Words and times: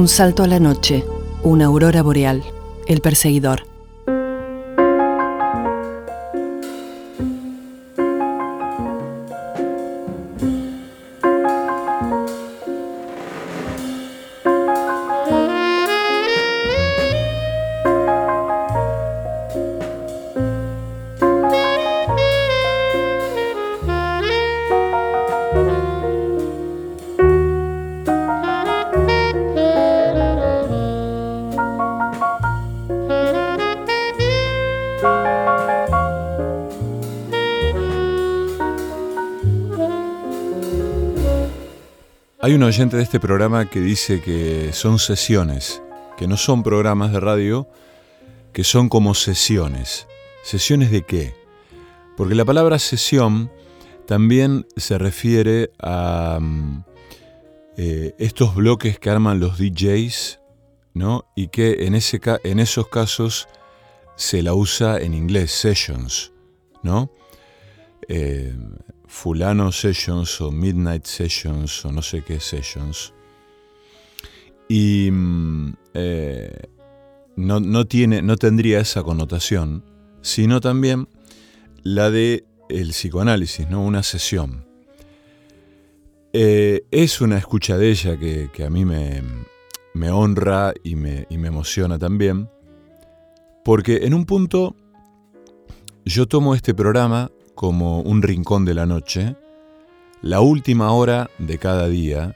Un 0.00 0.08
salto 0.08 0.42
a 0.42 0.46
la 0.46 0.58
noche, 0.58 1.04
una 1.42 1.66
aurora 1.66 2.02
boreal, 2.02 2.42
el 2.86 3.02
perseguidor. 3.02 3.69
Oyente 42.70 42.96
de 42.96 43.02
este 43.02 43.18
programa 43.18 43.68
que 43.68 43.80
dice 43.80 44.20
que 44.20 44.72
son 44.72 45.00
sesiones, 45.00 45.82
que 46.16 46.28
no 46.28 46.36
son 46.36 46.62
programas 46.62 47.10
de 47.10 47.18
radio, 47.18 47.68
que 48.52 48.62
son 48.62 48.88
como 48.88 49.14
sesiones. 49.14 50.06
¿Sesiones 50.44 50.92
de 50.92 51.02
qué? 51.02 51.34
Porque 52.16 52.36
la 52.36 52.44
palabra 52.44 52.78
sesión 52.78 53.50
también 54.06 54.68
se 54.76 54.98
refiere 54.98 55.72
a 55.80 56.38
mm, 56.40 56.84
eh, 57.76 58.14
estos 58.18 58.54
bloques 58.54 59.00
que 59.00 59.10
arman 59.10 59.40
los 59.40 59.58
DJs, 59.58 60.38
¿no? 60.94 61.24
Y 61.34 61.48
que 61.48 61.86
en, 61.86 61.96
ese, 61.96 62.20
en 62.44 62.60
esos 62.60 62.86
casos 62.86 63.48
se 64.14 64.44
la 64.44 64.54
usa 64.54 65.00
en 65.00 65.14
inglés, 65.14 65.50
sessions, 65.50 66.30
¿no? 66.84 67.10
Eh, 68.06 68.54
fulano 69.10 69.72
sessions 69.72 70.40
o 70.40 70.52
midnight 70.52 71.04
sessions 71.04 71.84
o 71.84 71.90
no 71.90 72.00
sé 72.00 72.22
qué 72.22 72.38
sessions. 72.38 73.12
Y 74.68 75.10
mm, 75.10 75.72
eh, 75.94 76.62
no, 77.36 77.84
tiene, 77.86 78.22
no 78.22 78.36
tendría 78.36 78.78
esa 78.78 79.02
connotación, 79.02 79.84
sino 80.22 80.60
también 80.60 81.08
la 81.82 82.10
de 82.10 82.44
el 82.68 82.90
psicoanálisis, 82.90 83.68
¿no? 83.68 83.84
una 83.84 84.04
sesión. 84.04 84.64
Eh, 86.32 86.82
es 86.92 87.20
una 87.20 87.36
escucha 87.36 87.76
de 87.76 87.90
ella 87.90 88.16
que, 88.16 88.64
a 88.64 88.70
mí 88.70 88.84
me, 88.84 89.22
me 89.92 90.10
honra 90.12 90.72
y 90.84 90.94
me, 90.94 91.26
y 91.28 91.36
me 91.36 91.48
emociona 91.48 91.98
también, 91.98 92.48
porque 93.64 94.06
en 94.06 94.14
un 94.14 94.24
punto 94.24 94.76
yo 96.04 96.26
tomo 96.26 96.54
este 96.54 96.74
programa 96.74 97.32
como 97.60 98.00
un 98.00 98.22
rincón 98.22 98.64
de 98.64 98.72
la 98.72 98.86
noche, 98.86 99.36
la 100.22 100.40
última 100.40 100.92
hora 100.92 101.28
de 101.36 101.58
cada 101.58 101.88
día, 101.88 102.34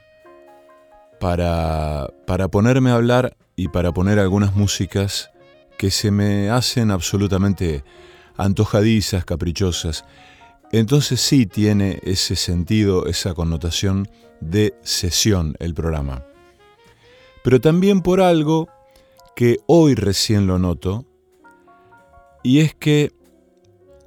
para, 1.19 2.13
para 2.27 2.47
ponerme 2.49 2.91
a 2.91 2.93
hablar 2.93 3.35
y 3.55 3.69
para 3.69 3.91
poner 3.91 4.19
algunas 4.19 4.55
músicas 4.55 5.31
que 5.79 5.89
se 5.89 6.11
me 6.11 6.51
hacen 6.51 6.91
absolutamente 6.91 7.83
antojadizas, 8.37 9.25
caprichosas. 9.25 10.05
Entonces 10.71 11.21
sí 11.21 11.47
tiene 11.47 12.01
ese 12.03 12.35
sentido, 12.35 13.07
esa 13.07 13.33
connotación 13.33 14.07
de 14.41 14.75
sesión 14.83 15.55
el 15.57 15.73
programa. 15.73 16.23
Pero 17.43 17.59
también 17.59 18.01
por 18.01 18.21
algo 18.21 18.69
que 19.35 19.57
hoy 19.65 19.95
recién 19.95 20.45
lo 20.45 20.59
noto, 20.59 21.03
y 22.43 22.59
es 22.59 22.75
que 22.75 23.11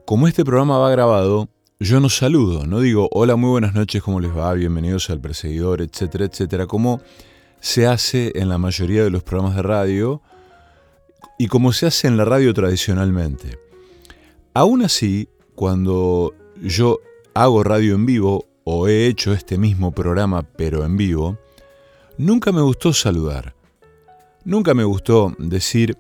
como 0.09 0.27
este 0.27 0.43
programa 0.43 0.79
va 0.79 0.91
grabado, 0.91 1.51
yo 1.79 2.01
no 2.01 2.09
saludo, 2.09 2.67
no 2.67 2.81
digo 2.81 3.11
hola, 3.13 3.37
muy 3.37 3.51
buenas 3.51 3.75
noches, 3.75 4.03
¿cómo 4.03 4.21
les 4.21 4.35
va? 4.35 4.55
Bienvenidos 4.55 5.11
al 5.11 5.21
Perseguidor, 5.21 5.83
etcétera, 5.83 6.25
etcétera, 6.25 6.67
como 6.67 7.03
se 7.61 7.87
hace 7.87 8.33
en 8.35 8.49
la 8.49 8.57
mayoría 8.57 9.05
de 9.05 9.11
los 9.11 9.23
programas 9.23 9.57
de 9.57 9.63
radio 9.65 10.23
y 11.39 11.49
como 11.49 11.75
se 11.75 11.85
hace 11.85 12.09
en 12.09 12.17
la 12.17 12.25
radio 12.25 12.55
tradicionalmente. 12.55 13.59
Aún 14.55 14.83
así, 14.83 15.29
cuando 15.55 16.33
yo 16.63 17.01
hago 17.35 17.63
radio 17.63 17.95
en 17.95 18.07
vivo 18.07 18.47
o 18.65 18.89
he 18.89 19.09
hecho 19.09 19.35
este 19.35 19.59
mismo 19.59 19.93
programa 19.93 20.43
pero 20.43 20.87
en 20.87 20.97
vivo, 20.97 21.37
nunca 22.17 22.51
me 22.51 22.63
gustó 22.63 22.95
saludar. 22.95 23.55
Nunca 24.43 24.73
me 24.73 24.85
gustó 24.85 25.35
decir 25.39 25.99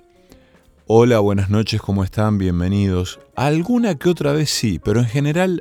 Hola, 0.90 1.18
buenas 1.18 1.50
noches, 1.50 1.82
¿cómo 1.82 2.02
están? 2.02 2.38
Bienvenidos. 2.38 3.20
Alguna 3.36 3.96
que 3.96 4.08
otra 4.08 4.32
vez 4.32 4.48
sí, 4.48 4.80
pero 4.82 5.00
en 5.00 5.04
general 5.04 5.60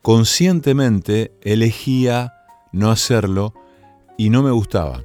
conscientemente 0.00 1.32
elegía 1.42 2.32
no 2.72 2.90
hacerlo 2.90 3.52
y 4.16 4.30
no 4.30 4.42
me 4.42 4.52
gustaba. 4.52 5.04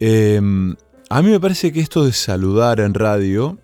Em, 0.00 0.76
a 1.10 1.20
mí 1.20 1.30
me 1.30 1.38
parece 1.40 1.74
que 1.74 1.80
esto 1.80 2.06
de 2.06 2.12
saludar 2.14 2.80
en 2.80 2.94
radio 2.94 3.58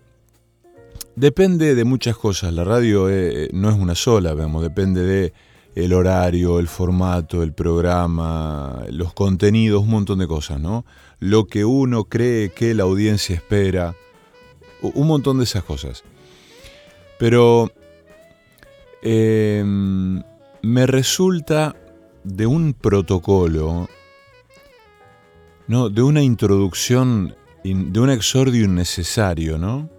depende 1.15 1.73
de 1.73 1.83
muchas 1.83 2.15
cosas. 2.15 2.53
La 2.53 2.63
radio 2.63 3.09
eh, 3.09 3.49
no 3.53 3.71
es 3.71 3.75
una 3.75 3.95
sola, 3.95 4.35
vemos, 4.35 4.61
depende 4.61 5.01
de 5.01 5.33
el 5.75 5.93
horario, 5.93 6.59
el 6.59 6.67
formato, 6.67 7.43
el 7.43 7.53
programa, 7.53 8.83
los 8.89 9.13
contenidos, 9.13 9.83
un 9.83 9.89
montón 9.89 10.19
de 10.19 10.27
cosas, 10.27 10.59
¿no? 10.59 10.85
Lo 11.19 11.47
que 11.47 11.65
uno 11.65 12.05
cree 12.05 12.51
que 12.51 12.73
la 12.73 12.83
audiencia 12.83 13.35
espera, 13.35 13.95
un 14.81 15.07
montón 15.07 15.37
de 15.37 15.45
esas 15.45 15.63
cosas. 15.63 16.03
Pero 17.17 17.71
em, 19.01 20.21
me 20.61 20.87
resulta 20.87 21.75
de 22.23 22.47
un 22.47 22.73
protocolo, 22.73 23.87
¿no? 25.67 25.89
de 25.89 26.01
una 26.01 26.21
introducción, 26.21 27.35
de 27.63 27.99
un 27.99 28.09
exordio 28.09 28.65
innecesario, 28.65 29.57
¿no? 29.57 29.89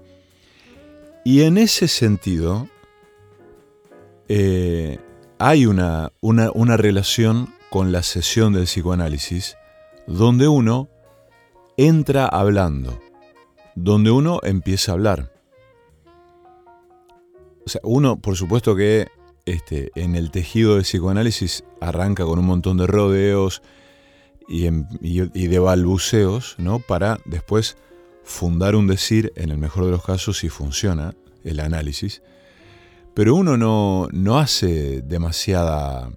Y 1.25 1.43
en 1.43 1.57
ese 1.59 1.87
sentido, 1.87 2.69
eh, 4.29 4.99
hay 5.45 5.67
una, 5.67 6.13
una, 6.21 6.77
relación 6.77 7.53
con 7.69 7.91
la 7.91 8.05
sesión 8.05 8.53
del 8.53 8.67
psicoanálisis 8.67 9.57
donde 10.07 10.47
uno 10.47 10.89
entra 11.77 12.27
hablando, 12.27 13.01
donde 13.75 14.13
uno 14.13 14.39
empieza 14.45 14.93
a 14.93 14.95
hablar. 14.95 15.33
O 17.67 17.69
sea, 17.69 17.81
uno, 17.83 18.21
por 18.21 18.37
supuesto 18.37 18.77
que 18.77 19.09
este, 19.45 19.91
en 19.97 20.15
el 20.15 20.31
tejido 20.31 20.75
del 20.75 20.85
psicoanálisis 20.85 21.65
arranca 21.81 22.25
con 22.25 22.39
un 22.39 22.47
montón 22.47 22.77
de 22.77 22.87
rodeos 22.87 23.63
y, 24.49 24.69
y, 25.01 25.47
de 25.49 25.59
balbuceos, 25.59 26.55
¿no? 26.59 26.79
Para 26.79 27.19
después 27.25 27.77
fundar 28.23 28.77
un 28.77 28.87
decir, 28.87 29.33
en 29.35 29.51
el 29.51 29.59
mejor 29.59 29.87
de 29.87 29.91
los 29.91 30.05
casos, 30.05 30.39
si 30.39 30.49
funciona 30.49 31.17
el 31.43 31.59
análisis, 31.59 32.23
pero 33.15 33.35
uno 33.35 33.57
no, 33.57 34.39
hace 34.39 35.03
demasiada 35.03 36.11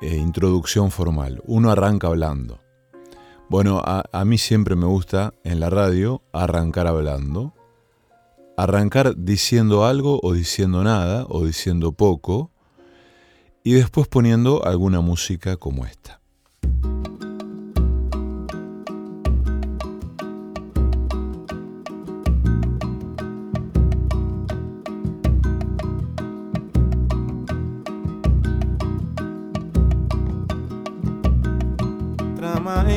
eh, 0.00 0.16
introducción 0.16 0.90
formal, 0.90 1.42
uno 1.46 1.70
arranca 1.70 2.08
hablando. 2.08 2.60
Bueno, 3.48 3.80
a, 3.84 4.04
a 4.12 4.24
mí 4.24 4.36
siempre 4.36 4.76
me 4.76 4.86
gusta 4.86 5.32
en 5.44 5.60
la 5.60 5.70
radio 5.70 6.22
arrancar 6.32 6.86
hablando, 6.86 7.54
arrancar 8.56 9.16
diciendo 9.16 9.86
algo 9.86 10.20
o 10.22 10.32
diciendo 10.34 10.82
nada 10.84 11.24
o 11.28 11.44
diciendo 11.44 11.92
poco 11.92 12.50
y 13.64 13.72
después 13.72 14.08
poniendo 14.08 14.64
alguna 14.64 15.00
música 15.00 15.56
como 15.56 15.86
esta. 15.86 16.20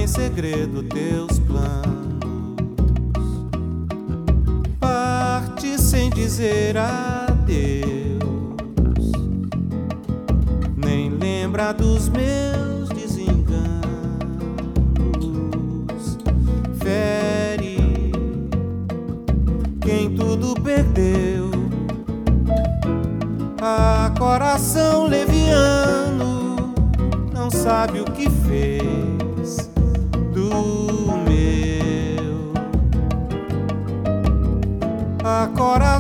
Segredo 0.08 0.84
teus 0.84 1.40
planos. 1.40 2.22
Parte 4.80 5.80
sem 5.82 6.10
dizer 6.10 6.78
adeus, 6.78 8.20
nem 10.78 11.10
lembra 11.10 11.74
dos 11.74 12.10
meus 12.10 12.90
desenganos. 12.90 13.82
Fere 16.82 18.12
quem 19.82 20.16
tudo 20.16 20.54
perdeu. 20.62 21.52
A 23.62 24.12
coração 24.18 25.06
leviano 25.08 26.74
não 27.34 27.50
sabe 27.52 28.00
o 28.00 28.06
que 28.06 28.30
a 35.42 35.48
coração 35.48 35.91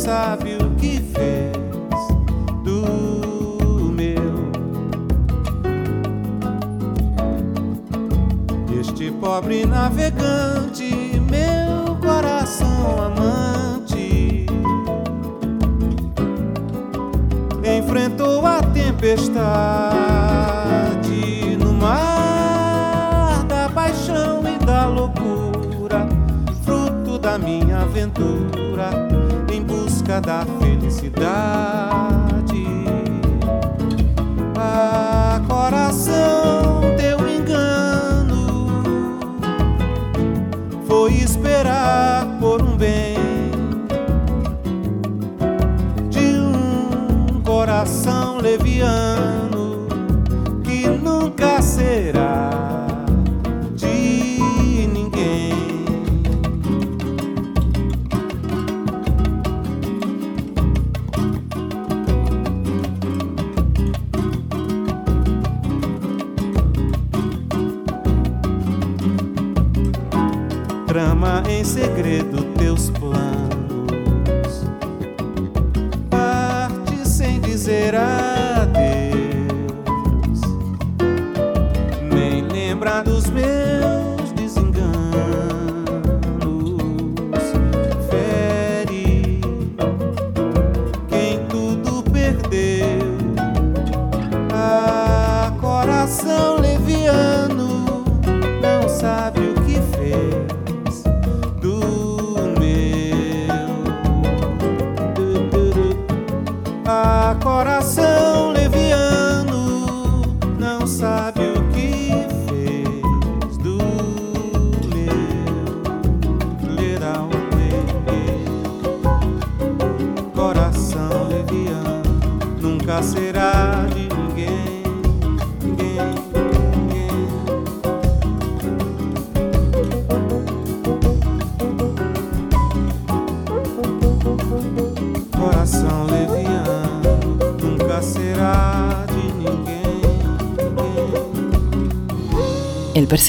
sabe 0.00 0.56
o 0.56 0.70
que 0.76 0.98
fez 1.12 1.52
do 2.64 3.92
meu. 3.92 4.50
Este 8.80 9.10
pobre 9.10 9.66
navegante, 9.66 11.20
meu 11.30 11.96
coração 11.96 13.04
amante 13.04 14.46
enfrentou 17.62 18.46
a 18.46 18.62
tempestade 18.62 19.50
no 21.58 21.74
mar 21.74 23.44
da 23.46 23.68
paixão 23.68 24.44
e 24.48 24.64
da 24.64 24.86
loucura, 24.86 26.08
fruto 26.64 27.18
da 27.18 27.36
minha 27.38 27.82
aventura 27.82 29.09
busca 30.10 30.20
da 30.20 30.44
felicidade. 30.58 31.20
Ah, 34.56 35.40
coração, 35.46 36.80
teu 36.96 37.18
engano 37.28 38.80
foi 40.86 41.14
esperar 41.14 42.26
por 42.40 42.60
um 42.60 42.76
bem 42.76 43.20
coração 47.44 48.38
leviano 48.38 49.86
que 50.64 50.86
nunca 50.88 51.60
será 51.62 52.09
segredo 71.80 72.29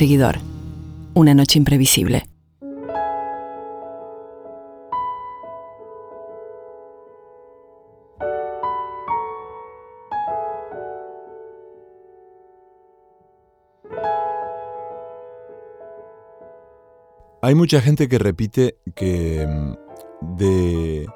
perseguidor. 0.02 0.40
Una 1.14 1.36
noche 1.36 1.60
imprevisible. 1.60 2.24
Hay 17.44 17.54
mucha 17.56 17.80
gente 17.82 18.08
que 18.08 18.18
repite 18.18 18.78
que 18.96 19.46
mm, 19.48 20.38
de 20.38 21.08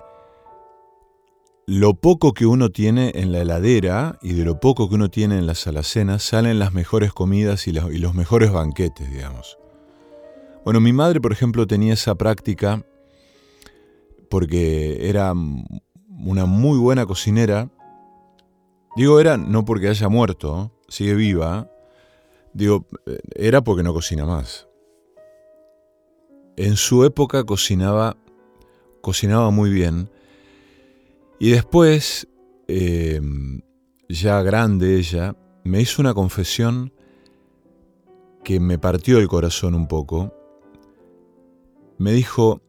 lo 1.67 1.95
poco 1.95 2.33
que 2.33 2.45
uno 2.45 2.69
tiene 2.69 3.11
en 3.15 3.31
la 3.31 3.41
heladera 3.41 4.19
y 4.21 4.33
de 4.33 4.45
lo 4.45 4.59
poco 4.59 4.87
que 4.87 4.95
uno 4.95 5.09
tiene 5.09 5.39
en 5.39 5.47
las 5.47 5.65
alacenas 5.65 6.21
salen 6.21 6.59
las 6.59 6.73
mejores 6.73 7.11
comidas 7.11 7.67
y, 7.67 7.71
los 7.71 8.13
mejores 8.13 8.51
banquetes, 8.51 9.09
digamos. 9.09 9.57
Bueno, 10.63 10.79
mi 10.79 10.93
madre, 10.93 11.19
por 11.19 11.31
ejemplo, 11.31 11.65
tenía 11.65 11.93
esa 11.93 12.15
práctica 12.15 12.85
porque 14.29 15.09
era 15.09 15.33
una 15.33 16.45
muy 16.45 16.77
buena 16.77 17.05
cocinera. 17.05 17.69
Digo, 18.95 19.19
era 19.19 19.37
no 19.37 19.65
porque 19.65 19.89
haya 19.89 20.07
muerto, 20.07 20.71
sigue 20.87 21.15
viva. 21.15 21.69
Digo, 22.53 22.85
eh, 23.07 23.19
era 23.35 23.61
porque 23.61 23.83
no 23.83 23.93
cocina 23.93 24.25
más. 24.25 24.67
En 26.57 26.77
su 26.77 27.03
época 27.05 27.43
cocinaba, 27.43 28.17
cocinaba 29.01 29.49
muy 29.49 29.71
bien. 29.71 30.09
Y 31.39 31.51
después, 31.51 32.27
eh, 32.67 33.21
ya 34.07 34.41
grande 34.41 34.97
ella, 34.97 35.35
me 35.63 35.81
hizo 35.81 36.01
una 36.01 36.13
confesión 36.13 36.93
que 38.43 38.59
me 38.59 38.77
partió 38.77 39.17
el 39.17 39.27
corazón 39.27 39.75
un 39.75 39.87
poco. 39.87 40.33
Me 41.97 42.11
dijo, 42.13 42.61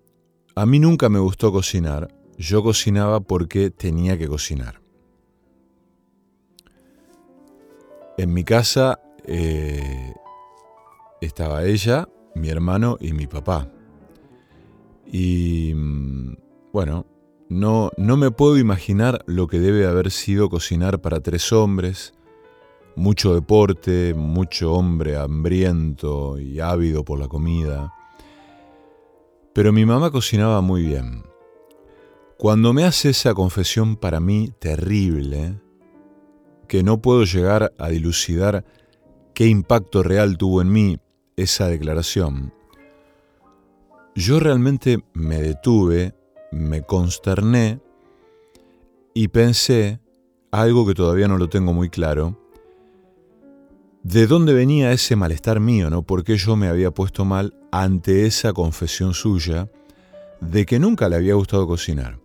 a 0.54 0.66
mí 0.66 0.78
nunca 0.78 1.08
me 1.08 1.18
gustó 1.18 1.52
cocinar, 1.52 2.08
yo 2.38 2.62
cocinaba 2.62 3.20
porque 3.20 3.70
tenía 3.70 4.18
que 4.18 4.26
cocinar. 4.26 4.80
En 8.18 8.32
mi 8.32 8.44
casa 8.44 8.98
eh, 9.26 10.14
estaba 11.20 11.64
ella, 11.64 12.08
mi 12.34 12.48
hermano 12.48 12.96
y 12.98 13.12
mi 13.12 13.26
papá. 13.26 13.70
Y 15.04 15.72
mm, 15.74 16.36
bueno, 16.72 17.06
no, 17.48 17.90
no 17.96 18.16
me 18.16 18.30
puedo 18.30 18.58
imaginar 18.58 19.22
lo 19.26 19.46
que 19.46 19.60
debe 19.60 19.86
haber 19.86 20.10
sido 20.10 20.48
cocinar 20.48 21.00
para 21.00 21.20
tres 21.20 21.52
hombres, 21.52 22.14
mucho 22.96 23.34
deporte, 23.34 24.14
mucho 24.14 24.72
hombre 24.72 25.16
hambriento 25.16 26.38
y 26.38 26.60
ávido 26.60 27.04
por 27.04 27.18
la 27.18 27.28
comida. 27.28 27.92
Pero 29.52 29.72
mi 29.72 29.86
mamá 29.86 30.10
cocinaba 30.10 30.60
muy 30.60 30.82
bien. 30.82 31.24
Cuando 32.38 32.72
me 32.72 32.84
hace 32.84 33.10
esa 33.10 33.32
confesión 33.32 33.96
para 33.96 34.20
mí 34.20 34.52
terrible, 34.58 35.60
que 36.68 36.82
no 36.82 37.00
puedo 37.00 37.24
llegar 37.24 37.72
a 37.78 37.88
dilucidar 37.88 38.64
qué 39.34 39.46
impacto 39.46 40.02
real 40.02 40.36
tuvo 40.36 40.60
en 40.60 40.70
mí 40.70 40.98
esa 41.36 41.68
declaración, 41.68 42.52
yo 44.14 44.40
realmente 44.40 45.04
me 45.12 45.40
detuve, 45.40 46.14
me 46.56 46.82
consterné 46.82 47.80
y 49.14 49.28
pensé 49.28 50.00
algo 50.50 50.86
que 50.86 50.94
todavía 50.94 51.28
no 51.28 51.38
lo 51.38 51.48
tengo 51.48 51.72
muy 51.72 51.90
claro, 51.90 52.38
de 54.02 54.26
dónde 54.26 54.52
venía 54.52 54.92
ese 54.92 55.16
malestar 55.16 55.60
mío, 55.60 55.90
¿no? 55.90 56.02
¿Por 56.02 56.22
qué 56.22 56.36
yo 56.36 56.56
me 56.56 56.68
había 56.68 56.92
puesto 56.92 57.24
mal 57.24 57.54
ante 57.72 58.26
esa 58.26 58.52
confesión 58.52 59.14
suya 59.14 59.68
de 60.40 60.64
que 60.64 60.78
nunca 60.78 61.08
le 61.08 61.16
había 61.16 61.34
gustado 61.34 61.66
cocinar? 61.66 62.18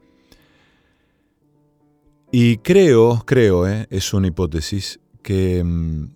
Y 2.32 2.58
creo, 2.58 3.24
creo, 3.26 3.68
¿eh? 3.68 3.88
es 3.90 4.14
una 4.14 4.28
hipótesis, 4.28 5.00
que 5.22 5.64
mm, 5.64 6.10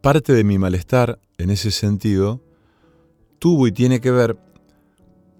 parte 0.00 0.32
de 0.32 0.42
mi 0.42 0.58
malestar 0.58 1.20
en 1.38 1.50
ese 1.50 1.70
sentido 1.70 2.40
tuvo 3.38 3.66
y 3.66 3.72
tiene 3.72 4.00
que 4.00 4.10
ver 4.10 4.38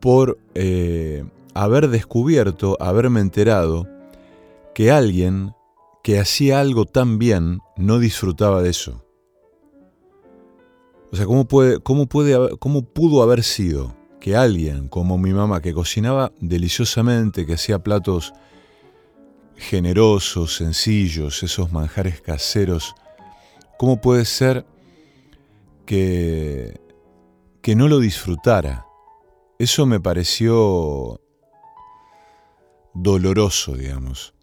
por 0.04 0.38
eh, 0.54 1.25
haber 1.54 1.88
descubierto, 1.88 2.76
haberme 2.78 3.20
enterado 3.20 3.88
que 4.75 4.90
alguien 4.90 5.54
que 6.02 6.18
hacía 6.18 6.61
algo 6.61 6.84
tan 6.84 7.18
bien 7.18 7.61
no 7.78 7.99
disfrutaba 7.99 8.61
de 8.61 8.68
eso. 8.68 9.02
O 11.11 11.16
sea, 11.16 11.25
¿cómo, 11.25 11.49
puede, 11.49 11.80
cómo, 11.80 12.04
puede, 12.04 12.54
¿cómo 12.58 12.82
pudo 12.82 13.23
haber 13.23 13.42
sido 13.42 13.96
que 14.20 14.37
alguien 14.37 14.88
como 14.88 15.16
mi 15.16 15.32
mamá, 15.32 15.62
que 15.62 15.73
cocinaba 15.73 16.32
deliciosamente, 16.38 17.46
que 17.46 17.54
hacía 17.54 17.78
platos 17.78 18.34
generosos, 19.56 20.54
sencillos, 20.54 21.42
esos 21.42 21.73
manjares 21.73 22.20
caseros, 22.20 22.94
¿cómo 23.78 24.02
puede 24.02 24.26
ser 24.26 24.66
que, 25.87 26.78
que 27.62 27.75
no 27.75 27.88
lo 27.88 28.00
disfrutara? 28.00 28.84
Eso 29.58 29.87
me 29.87 30.00
pareció 30.00 31.20
doloroso, 32.92 33.76
digamos. 33.76 34.34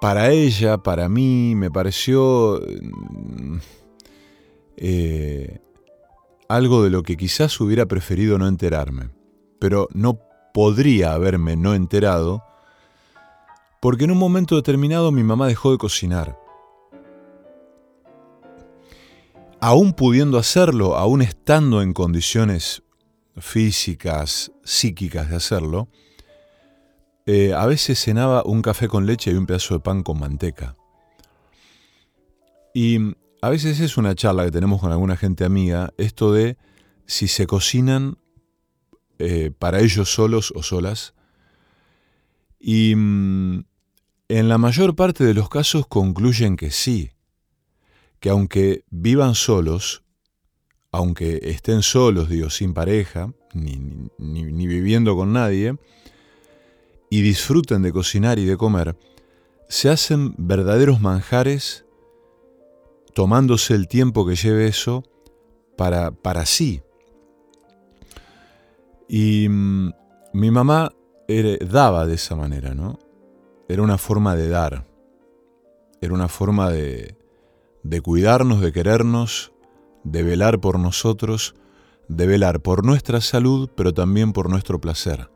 Para 0.00 0.30
ella, 0.30 0.78
para 0.78 1.08
mí, 1.08 1.54
me 1.56 1.70
pareció 1.70 2.60
mm, 2.60 3.56
eh, 4.76 5.60
algo 6.48 6.84
de 6.84 6.90
lo 6.90 7.02
que 7.02 7.16
quizás 7.16 7.60
hubiera 7.60 7.86
preferido 7.86 8.38
no 8.38 8.46
enterarme, 8.46 9.10
pero 9.58 9.88
no 9.92 10.20
podría 10.54 11.12
haberme 11.12 11.56
no 11.56 11.74
enterado 11.74 12.44
porque 13.80 14.04
en 14.04 14.12
un 14.12 14.18
momento 14.18 14.56
determinado 14.56 15.12
mi 15.12 15.22
mamá 15.22 15.46
dejó 15.46 15.72
de 15.72 15.78
cocinar. 15.78 16.38
Aún 19.60 19.92
pudiendo 19.92 20.38
hacerlo, 20.38 20.96
aún 20.96 21.22
estando 21.22 21.82
en 21.82 21.92
condiciones 21.92 22.82
físicas, 23.40 24.52
psíquicas 24.64 25.30
de 25.30 25.36
hacerlo, 25.36 25.88
eh, 27.26 27.52
a 27.52 27.66
veces 27.66 28.02
cenaba 28.02 28.42
un 28.44 28.62
café 28.62 28.88
con 28.88 29.06
leche 29.06 29.30
y 29.30 29.34
un 29.34 29.46
pedazo 29.46 29.74
de 29.74 29.80
pan 29.80 30.02
con 30.02 30.18
manteca. 30.18 30.76
Y 32.72 32.98
a 33.42 33.50
veces 33.50 33.80
es 33.80 33.96
una 33.96 34.14
charla 34.14 34.44
que 34.44 34.50
tenemos 34.50 34.80
con 34.80 34.92
alguna 34.92 35.16
gente 35.16 35.44
amiga, 35.44 35.92
esto 35.98 36.32
de 36.32 36.56
si 37.06 37.28
se 37.28 37.46
cocinan 37.46 38.18
eh, 39.18 39.50
para 39.58 39.80
ellos 39.80 40.12
solos 40.12 40.52
o 40.54 40.62
solas. 40.62 41.14
Y 42.60 42.94
mm, 42.94 43.64
en 44.28 44.48
la 44.48 44.58
mayor 44.58 44.96
parte 44.96 45.24
de 45.24 45.34
los 45.34 45.48
casos 45.48 45.86
concluyen 45.86 46.56
que 46.56 46.70
sí, 46.70 47.12
que 48.20 48.30
aunque 48.30 48.84
vivan 48.90 49.34
solos, 49.34 50.02
aunque 50.90 51.40
estén 51.42 51.82
solos, 51.82 52.28
digo, 52.28 52.50
sin 52.50 52.72
pareja, 52.74 53.32
ni, 53.52 54.66
viviendo 54.66 55.16
con 55.16 55.32
nadie, 55.32 55.76
y 57.10 57.22
disfruten 57.22 57.82
de 57.82 57.92
cocinar 57.92 58.38
y 58.38 58.44
de 58.44 58.56
comer, 58.56 58.96
se 59.68 59.90
hacen 59.90 60.34
verdaderos 60.38 61.00
manjares 61.00 61.84
tomándose 63.14 63.74
el 63.74 63.88
tiempo 63.88 64.26
que 64.26 64.36
lleve 64.36 64.66
eso 64.66 65.04
para, 65.76 66.10
para 66.10 66.46
sí. 66.46 66.82
Y 69.08 69.48
mm, 69.48 69.92
mi 70.34 70.50
mamá 70.50 70.92
daba 71.60 72.06
de 72.06 72.14
esa 72.14 72.36
manera, 72.36 72.74
¿no? 72.74 72.98
Era 73.68 73.82
una 73.82 73.98
forma 73.98 74.34
de 74.34 74.48
dar, 74.48 74.86
era 76.00 76.14
una 76.14 76.28
forma 76.28 76.70
de, 76.70 77.16
de 77.82 78.00
cuidarnos, 78.00 78.60
de 78.62 78.72
querernos, 78.72 79.52
de 80.10 80.22
velar 80.22 80.60
por 80.60 80.78
nosotros, 80.78 81.54
de 82.08 82.26
velar 82.26 82.60
por 82.60 82.84
nuestra 82.84 83.20
salud, 83.20 83.68
pero 83.76 83.92
también 83.92 84.32
por 84.32 84.48
nuestro 84.48 84.80
placer, 84.80 85.28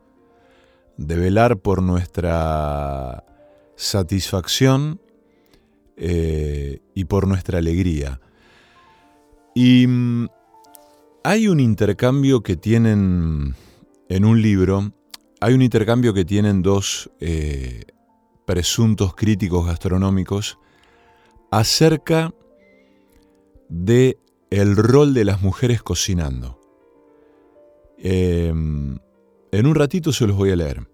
de 0.97 1.15
velar 1.15 1.57
por 1.59 1.81
nuestra 1.83 3.23
satisfacción 3.75 4.99
eh, 5.95 6.79
y 6.95 7.05
por 7.05 7.27
nuestra 7.27 7.59
alegría. 7.59 8.19
Y 9.53 9.85
mm, 9.87 10.27
hay 11.23 11.47
un 11.47 11.59
intercambio 11.59 12.41
que 12.41 12.55
tienen 12.55 13.55
en 14.09 14.25
un 14.25 14.41
libro, 14.41 14.91
hay 15.39 15.53
un 15.53 15.61
intercambio 15.61 16.13
que 16.15 16.25
tienen 16.25 16.63
dos 16.63 17.11
eh, 17.19 17.83
presuntos 18.45 19.13
críticos 19.13 19.67
gastronómicos 19.67 20.57
acerca 21.51 22.33
de 23.69 24.17
el 24.53 24.75
rol 24.75 25.15
de 25.15 25.25
las 25.25 25.41
mujeres 25.41 25.81
cocinando. 25.81 26.59
Em, 27.97 28.99
en 29.51 29.65
un 29.65 29.73
ratito 29.73 30.13
se 30.13 30.27
los 30.27 30.37
voy 30.37 30.51
a 30.51 30.55
leer. 30.55 30.87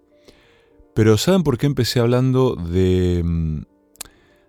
Pero 0.96 1.18
¿saben 1.18 1.44
por 1.44 1.58
qué 1.58 1.66
empecé 1.66 2.00
hablando 2.00 2.56
de, 2.56 3.22
mm, 3.22 3.64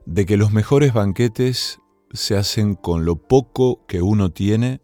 de 0.07 0.27
que 0.27 0.37
los 0.37 0.53
mejores 0.53 0.93
banquetes 0.93 1.81
se 2.13 2.37
hacen 2.37 2.77
con 2.77 3.05
lo 3.05 3.17
poco 3.17 3.85
que 3.89 4.01
uno 4.01 4.31
tiene 4.31 4.81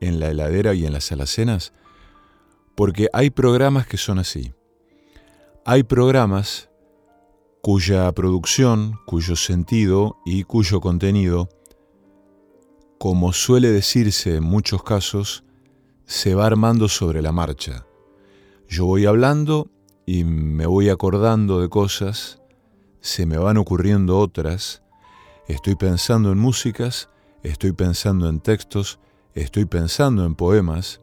en 0.00 0.18
la 0.18 0.30
heladera 0.30 0.74
y 0.74 0.84
en 0.84 0.92
las 0.92 1.12
alacenas? 1.12 1.72
Porque 2.74 3.08
hay 3.12 3.30
programas 3.30 3.86
que 3.86 3.96
son 3.96 4.18
así. 4.18 4.54
Hay 5.64 5.84
programas 5.84 6.68
cuya 7.62 8.10
producción, 8.10 8.98
cuyo 9.06 9.36
sentido 9.36 10.16
y 10.24 10.42
cuyo 10.42 10.80
contenido 10.80 11.48
como 12.98 13.32
suele 13.32 13.70
decirse 13.70 14.36
en 14.36 14.44
muchos 14.44 14.82
casos, 14.82 15.44
se 16.06 16.34
va 16.34 16.46
armando 16.46 16.88
sobre 16.88 17.20
la 17.20 17.32
marcha. 17.32 17.86
Yo 18.68 18.86
voy 18.86 19.06
hablando 19.06 19.70
y 20.06 20.24
me 20.24 20.66
voy 20.66 20.88
acordando 20.88 21.60
de 21.60 21.68
cosas, 21.68 22.40
se 23.00 23.26
me 23.26 23.38
van 23.38 23.56
ocurriendo 23.56 24.18
otras, 24.18 24.82
estoy 25.48 25.74
pensando 25.74 26.32
en 26.32 26.38
músicas, 26.38 27.10
estoy 27.42 27.72
pensando 27.72 28.28
en 28.28 28.40
textos, 28.40 28.98
estoy 29.34 29.64
pensando 29.66 30.24
en 30.24 30.34
poemas, 30.34 31.00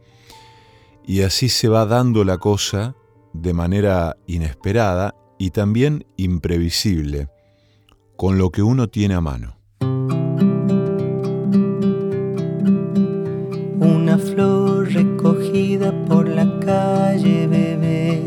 y 1.05 1.21
así 1.21 1.49
se 1.49 1.67
va 1.67 1.85
dando 1.85 2.23
la 2.23 2.37
cosa 2.37 2.95
de 3.33 3.53
manera 3.53 4.15
inesperada 4.25 5.15
y 5.37 5.51
también 5.51 6.05
imprevisible, 6.17 7.29
con 8.15 8.37
lo 8.37 8.51
que 8.51 8.63
uno 8.63 8.87
tiene 8.87 9.15
a 9.15 9.21
mano. 9.21 9.62
Flor 14.17 14.91
recogida 14.91 15.91
por 16.05 16.27
la 16.27 16.59
calle, 16.59 17.47
bebé. 17.47 18.21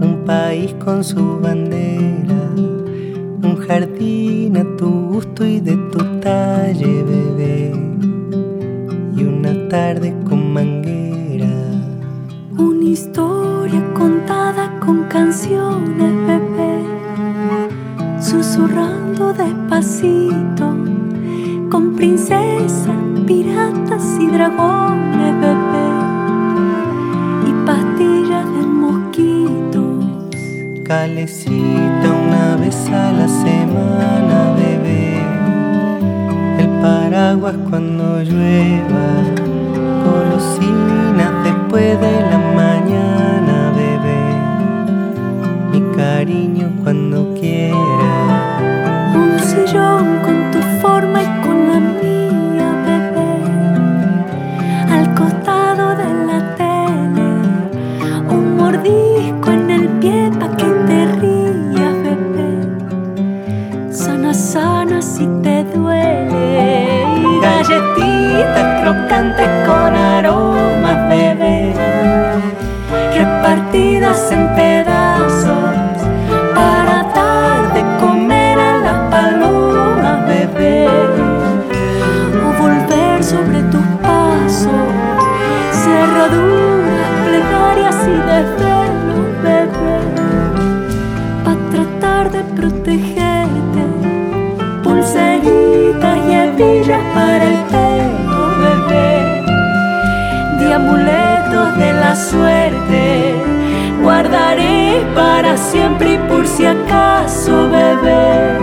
Un 0.00 0.22
país 0.24 0.74
con 0.84 1.02
su 1.02 1.40
bandera, 1.40 2.50
un 2.56 3.56
jardín 3.66 4.56
a 4.56 4.76
tu 4.76 4.90
gusto 5.12 5.44
y 5.44 5.60
de 5.60 5.76
tu 5.90 5.98
talle, 6.20 7.02
bebé. 7.02 7.72
Y 9.16 9.24
una 9.24 9.68
tarde 9.68 10.14
con 10.28 10.52
manguera. 10.52 11.54
Una 12.58 12.84
historia 12.84 13.82
contada 13.94 14.78
con 14.80 15.04
canciones, 15.04 16.12
bebé. 16.26 16.84
Susurrando 18.20 19.32
despacito, 19.32 20.76
con 21.72 21.96
princesa 21.96 22.92
piratas 23.26 24.18
y 24.20 24.26
dragones, 24.26 25.34
bebé, 25.40 25.88
y 27.48 27.52
pastillas 27.64 28.46
de 28.56 28.62
mosquitos. 28.66 30.04
Calecita 30.84 32.08
una 32.26 32.56
vez 32.56 32.76
a 32.90 33.12
la 33.12 33.26
semana, 33.26 34.52
bebé. 34.54 35.16
El 36.58 36.68
paraguas 36.82 37.56
cuando 37.70 38.22
llueva, 38.22 39.08
golosinas 40.04 41.32
después 41.42 41.98
de 41.98 42.14
la 42.30 42.38
mañana, 42.60 43.72
bebé. 43.80 44.24
Mi 45.72 45.80
cariño 45.96 46.66
cuando 46.82 47.32
quiera. 47.40 47.78
Un 49.14 49.38
sillón 49.40 50.20
con 50.22 50.31
crocante 68.92 69.44
con 69.66 69.94
aromas 69.94 71.08
bebé, 71.08 71.72
repartidas 73.14 74.30
en 74.30 74.54
pedazos 74.54 75.76
para 76.54 77.02
darte 77.14 77.84
comer 78.00 78.58
a 78.58 78.78
las 78.78 78.98
palomas 79.10 80.26
bebé, 80.26 80.88
o 82.44 82.62
volver 82.62 83.24
sobre 83.24 83.62
tus 83.72 83.86
pasos, 84.02 84.88
cerraduras, 85.72 87.10
plegarias 87.24 87.96
y 88.06 88.16
defensas. 88.28 88.71
amuletos 100.92 101.76
de 101.78 101.92
la 101.92 102.14
suerte 102.14 103.34
guardaré 104.02 105.04
para 105.14 105.56
siempre 105.56 106.14
y 106.14 106.18
por 106.28 106.46
si 106.46 106.66
acaso 106.66 107.68
bebé 107.70 108.58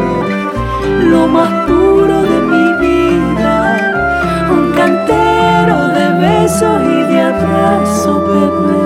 lo 1.06 1.28
más 1.28 1.50
puro 1.68 2.22
de 2.22 2.42
mi 2.42 2.74
vida, 2.88 4.48
un 4.52 4.72
cantero 4.74 5.88
de 5.88 6.10
besos 6.20 6.82
y 6.84 7.04
de 7.12 7.22
abrazos 7.22 8.22
bebé, 8.28 8.84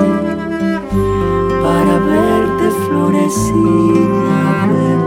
para 1.62 1.99
verte 1.99 2.71
florecida 2.88 4.67
bebé. 4.69 5.03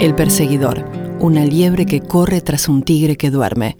El 0.00 0.14
perseguidor, 0.14 0.84
una 1.18 1.44
liebre 1.44 1.86
que 1.86 2.00
corre 2.00 2.40
tras 2.42 2.68
un 2.68 2.82
tigre 2.82 3.16
que 3.16 3.30
duerme. 3.30 3.78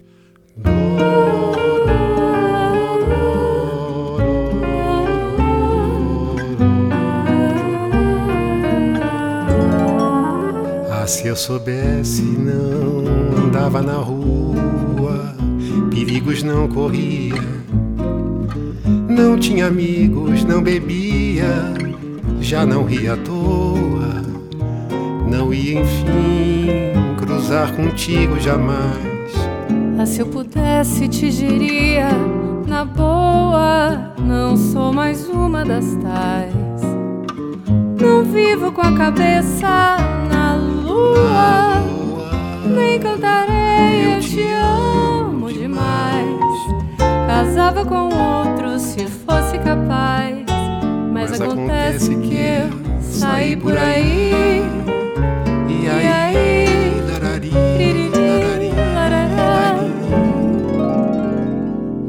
Se 11.07 11.29
eu 11.29 11.37
soubesse, 11.37 12.23
não 12.23 13.45
andava 13.45 13.83
na 13.83 13.95
rua, 13.95 15.35
perigos 15.91 16.43
não 16.43 16.67
corria. 16.67 17.43
Não 19.09 19.39
tinha 19.39 19.67
amigos, 19.67 20.45
não 20.45 20.63
bebia, 20.63 21.73
já 22.41 22.65
não 22.65 22.85
ria 22.85 23.13
à 23.13 23.17
toa. 23.19 24.23
Não 25.31 25.53
ia, 25.53 25.81
enfim, 25.81 26.69
cruzar 27.19 27.73
contigo 27.77 28.41
jamais. 28.41 29.33
Ah, 29.99 30.07
se 30.07 30.21
eu 30.21 30.27
pudesse, 30.27 31.07
te 31.09 31.31
diria, 31.31 32.09
na 32.67 32.85
boa, 32.85 34.15
não 34.19 34.57
sou 34.57 34.93
mais 34.93 35.29
uma 35.29 35.65
das 35.65 35.85
tais. 35.97 36.55
Não 38.01 38.25
vivo 38.25 38.73
com 38.73 38.81
a 38.81 38.97
cabeça 38.97 39.97
na 40.31 40.44
lua, 40.95 41.83
nem 42.65 42.99
cantarei, 43.01 44.17
eu 44.17 44.21
te 44.21 44.43
amo 44.53 45.53
demais. 45.53 46.27
Casava 47.27 47.85
com 47.85 48.05
outro 48.05 48.79
se 48.79 49.07
fosse 49.07 49.59
capaz, 49.59 50.45
mas, 51.13 51.31
Mas 51.31 51.41
acontece 51.41 52.13
acontece 52.13 52.17
que 52.17 52.37
eu 52.37 53.03
saí 53.03 53.57
por 53.57 53.77
aí. 53.77 54.63
E 55.69 55.89
aí, 55.89 57.03
larari. 57.11 57.53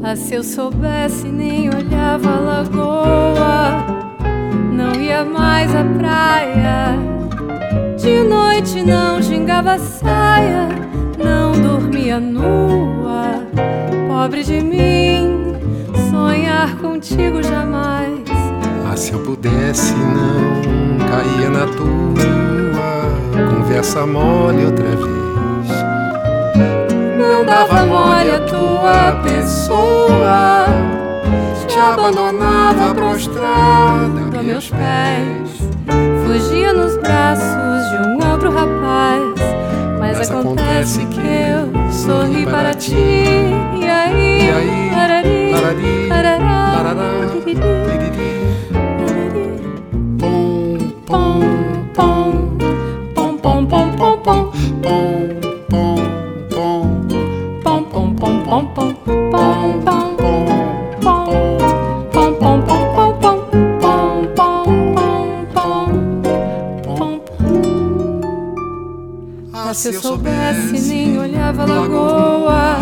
Ah, 0.08 0.14
se 0.14 0.34
eu 0.34 0.44
soubesse, 0.44 1.26
nem 1.26 1.68
olhava 1.68 2.30
a 2.30 2.38
lagoa, 2.38 3.86
não 4.72 4.94
ia 5.00 5.24
mais 5.24 5.74
à 5.74 5.82
praia. 5.82 7.15
De 8.06 8.22
noite 8.22 8.82
não 8.82 9.20
gingava 9.20 9.72
a 9.72 9.78
saia, 9.80 10.68
não 11.18 11.50
dormia 11.60 12.20
nua. 12.20 13.42
Pobre 14.06 14.44
de 14.44 14.60
mim, 14.60 15.56
sonhar 16.08 16.76
contigo 16.76 17.42
jamais. 17.42 18.20
Ah, 18.88 18.96
se 18.96 19.12
eu 19.12 19.18
pudesse, 19.24 19.92
não 19.92 20.98
caía 21.08 21.50
na 21.50 21.66
tua 21.66 23.50
conversa 23.50 24.06
mole 24.06 24.66
outra 24.66 24.86
vez. 24.86 25.68
Não 27.18 27.44
dava 27.44 27.86
mole 27.86 28.30
a 28.30 28.40
tua 28.46 29.20
pessoa, 29.24 30.66
te 31.66 31.76
abandonava 31.76 32.94
prostrada 32.94 34.38
a 34.38 34.42
meus 34.44 34.70
pés. 34.70 36.15
Fugia 36.26 36.72
nos 36.72 36.96
braços 36.98 37.90
de 37.90 38.08
um 38.08 38.30
outro 38.32 38.50
rapaz. 38.52 39.22
Mas, 40.00 40.18
Mas 40.18 40.30
acontece 40.30 41.02
acontece 41.02 41.06
que 41.06 41.20
eu 41.20 41.92
sorri 41.92 42.44
para 42.44 42.74
ti. 42.74 42.94
E 42.94 43.84
E 44.38 44.50
aí, 44.50 44.50
aí, 44.50 44.90
larari, 44.90 46.08
larará, 46.08 46.72
larará, 46.72 47.28
tiriri, 47.32 47.54
tiriri, 47.86 48.30
larari. 49.00 49.60
pom, 50.18 50.78
pom, 51.06 52.58
Pom, 53.14 53.36
pom, 53.38 53.66
pom, 53.66 53.66
pom, 53.66 54.18
pom, 54.22 54.52
pom, 54.82 55.12
pom, 55.70 55.96
pom, 56.50 56.88
pom, 57.62 57.84
pom, 57.84 57.84
pom, 57.84 58.14
pom, 58.14 58.44
pom, 58.44 58.66
pom, 58.74 58.94
pom, 58.94 58.94
pom. 59.30 59.82
pom. 59.84 60.05
Se 69.76 69.94
eu 69.94 70.00
soubesse, 70.00 70.88
nem 70.88 71.18
olhava 71.18 71.64
a 71.64 71.66
lagoa, 71.66 72.78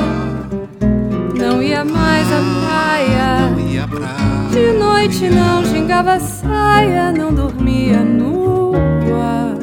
não 1.37 1.61
ia 1.61 1.85
mais 1.85 2.25
à 2.33 2.41
praia. 2.65 3.63
ia 3.69 3.89
pra 3.89 4.17
De 4.53 4.79
noite 4.79 5.29
não 5.29 5.65
gingava 5.65 6.13
a 6.13 6.21
saia, 6.21 7.11
não 7.11 7.35
dormia 7.35 7.99
nua. 7.99 9.59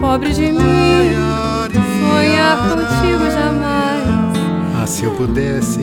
Pobre 0.00 0.32
de 0.32 0.52
mim, 0.52 1.10
sonhar 2.00 2.58
contigo 2.68 3.28
jamais. 3.28 4.04
Ah, 4.80 4.86
se 4.86 5.02
eu 5.02 5.10
pudesse, 5.16 5.80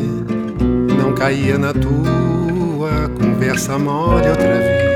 não 0.97 1.13
caía 1.13 1.57
na 1.57 1.73
tua 1.73 3.11
conversa 3.19 3.77
mole 3.77 4.29
outra 4.29 4.59
vez. 4.59 4.92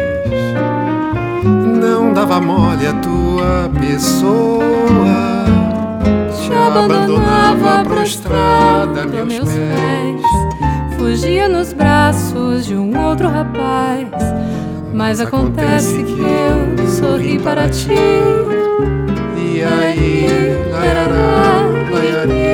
Não 1.47 2.13
dava 2.13 2.39
mole 2.39 2.87
a 2.87 2.93
tua 2.93 3.69
pessoa. 3.79 4.63
Te 6.41 6.53
abandonava 6.53 7.83
prostrada 7.83 9.03
a 9.03 9.05
meus 9.05 9.27
meus 9.27 9.49
pés. 9.49 10.21
pés. 10.21 10.97
Fugia 10.97 11.47
nos 11.47 11.73
braços 11.73 12.65
de 12.65 12.75
um 12.75 12.97
outro 13.07 13.27
rapaz. 13.27 14.09
Mas 14.93 15.19
acontece 15.19 16.03
que 16.03 16.21
eu 16.21 16.87
sorri 16.87 17.39
para 17.39 17.69
ti. 17.69 17.89
E 19.35 19.63
aí, 19.63 20.27
laiará, 20.71 21.61
laiari, 21.91 22.46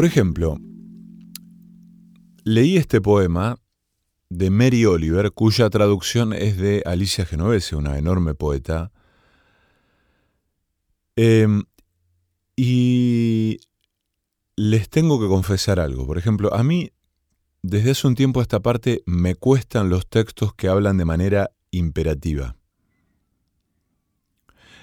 Por 0.00 0.06
ejemplo, 0.06 0.56
leí 2.42 2.78
este 2.78 3.02
poema 3.02 3.58
de 4.30 4.48
Mary 4.48 4.86
Oliver, 4.86 5.30
cuya 5.32 5.68
traducción 5.68 6.32
es 6.32 6.56
de 6.56 6.82
Alicia 6.86 7.26
Genovese, 7.26 7.76
una 7.76 7.98
enorme 7.98 8.32
poeta. 8.32 8.92
Em, 11.16 11.64
y 12.56 13.58
les 14.56 14.88
tengo 14.88 15.20
que 15.20 15.28
confesar 15.28 15.78
algo. 15.78 16.06
Por 16.06 16.16
ejemplo, 16.16 16.54
a 16.54 16.64
mí, 16.64 16.92
desde 17.60 17.90
hace 17.90 18.06
un 18.06 18.14
tiempo 18.14 18.40
a 18.40 18.44
esta 18.44 18.60
parte, 18.60 19.02
me 19.04 19.34
cuestan 19.34 19.90
los 19.90 20.06
textos 20.08 20.54
que 20.54 20.68
hablan 20.68 20.96
de 20.96 21.04
manera 21.04 21.50
imperativa. 21.72 22.56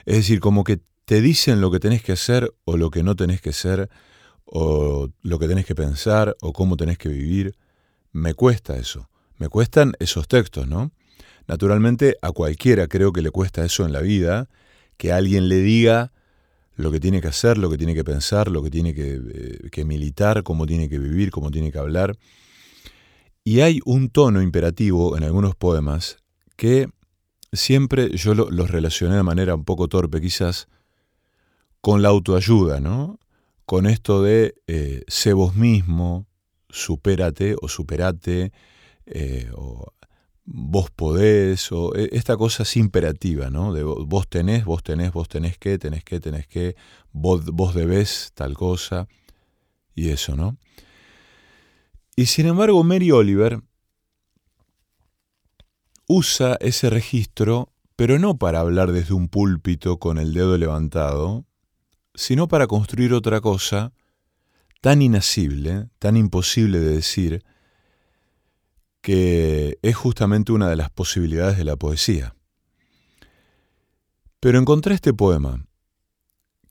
Es 0.06 0.18
decir, 0.18 0.40
como 0.40 0.64
que 0.64 0.80
te 1.06 1.22
dicen 1.22 1.60
lo 1.60 1.72
que 1.72 1.80
tenés 1.80 2.04
que 2.04 2.12
hacer 2.12 2.54
o 2.66 2.78
lo 2.78 2.92
que 2.92 3.02
no 3.02 3.16
tenés 3.16 3.42
que 3.42 3.50
hacer, 3.50 3.90
o 4.48 5.10
lo 5.22 5.40
que 5.40 5.48
tenés 5.48 5.66
que 5.66 5.76
pensar, 5.76 6.36
o 6.42 6.54
cómo 6.54 6.78
tenés 6.78 6.98
que 6.98 7.10
vivir. 7.10 7.56
Me 8.12 8.34
cuesta 8.34 8.78
eso. 8.78 9.10
Me 9.38 9.50
cuestan 9.50 9.94
esos 10.00 10.28
textos, 10.28 10.68
¿no? 10.68 10.92
Naturalmente 11.48 12.18
a 12.22 12.32
cualquiera 12.32 12.88
creo 12.88 13.14
que 13.14 13.22
le 13.22 13.30
cuesta 13.30 13.64
eso 13.64 13.86
en 13.86 13.94
la 13.94 14.02
vida, 14.02 14.50
que 14.98 15.12
alguien 15.12 15.48
le 15.48 15.58
diga 15.58 16.12
lo 16.76 16.92
que 16.92 17.00
tiene 17.00 17.22
que 17.22 17.28
hacer, 17.28 17.58
lo 17.58 17.70
que 17.70 17.78
tiene 17.78 17.94
que 17.94 18.04
pensar, 18.04 18.50
lo 18.50 18.64
que 18.64 18.70
tiene 18.70 18.94
que, 18.94 19.20
eh, 19.24 19.70
que 19.72 19.86
militar, 19.86 20.44
cómo 20.44 20.66
tiene 20.66 20.90
que 20.90 21.00
vivir, 21.00 21.30
cómo 21.32 21.52
tiene 21.52 21.72
que 21.72 21.80
hablar. 21.80 22.18
Y 23.44 23.62
hay 23.62 23.80
un 23.86 24.10
tono 24.10 24.42
imperativo 24.42 25.18
en 25.18 25.24
algunos 25.24 25.56
poemas 25.56 26.18
que 26.56 26.90
siempre 27.54 28.16
yo 28.16 28.34
lo- 28.34 28.50
los 28.52 28.70
relacioné 28.72 29.16
de 29.16 29.24
manera 29.24 29.56
un 29.56 29.64
poco 29.64 29.88
torpe 29.88 30.20
quizás 30.22 30.68
con 31.82 32.02
la 32.02 32.10
autoayuda, 32.10 32.80
¿no? 32.80 33.20
Con 33.68 33.86
esto 33.86 34.24
de 34.24 34.56
eh, 34.68 35.04
sé 35.10 35.34
vos 35.34 35.54
mismo, 35.56 36.26
supérate 36.70 37.58
o 37.62 37.68
superate, 37.68 38.54
eh, 39.06 39.52
o 39.56 39.94
vos 40.46 40.90
podés, 40.90 41.70
o 41.74 41.94
e- 41.94 42.08
esta 42.14 42.38
cosa 42.38 42.64
así 42.64 42.80
imperativa, 42.80 43.50
¿no? 43.50 43.74
De 43.74 43.84
vo- 43.84 44.06
vos 44.08 44.30
tenés, 44.30 44.64
vos 44.64 44.84
tenés, 44.84 45.12
vos 45.12 45.28
tenés 45.28 45.58
que, 45.58 45.78
tenés 45.78 46.06
que, 46.06 46.22
tenés 46.22 46.48
que, 46.48 46.78
vos, 47.12 47.44
vos 47.48 47.76
debés 47.76 48.32
tal 48.36 48.54
cosa, 48.54 49.10
y 49.96 50.12
eso, 50.12 50.38
¿no? 50.38 50.58
Y 52.16 52.28
sin 52.28 52.46
embargo, 52.48 52.84
Mary 52.86 53.12
Oliver 53.12 53.60
usa 56.08 56.56
ese 56.62 56.90
registro, 56.90 57.74
pero 57.98 58.18
no 58.18 58.38
para 58.38 58.62
hablar 58.62 58.94
desde 58.94 59.14
un 59.14 59.28
púlpito 59.28 60.00
con 60.00 60.20
el 60.20 60.34
dedo 60.34 60.58
levantado, 60.58 61.47
sino 62.18 62.48
para 62.48 62.66
construir 62.66 63.14
otra 63.14 63.40
cosa 63.42 63.94
tan 64.82 65.04
inasible, 65.04 65.90
tan 66.00 66.18
imposible 66.18 66.80
de 66.80 66.96
decir, 66.96 67.46
que 69.02 69.78
es 69.84 69.96
justamente 69.96 70.52
una 70.52 70.68
de 70.68 70.76
las 70.76 70.90
posibilidades 70.90 71.58
de 71.58 71.64
la 71.64 71.76
poesía. 71.76 72.36
Pero 74.40 74.58
encontré 74.58 74.96
este 74.96 75.14
poema, 75.14 75.68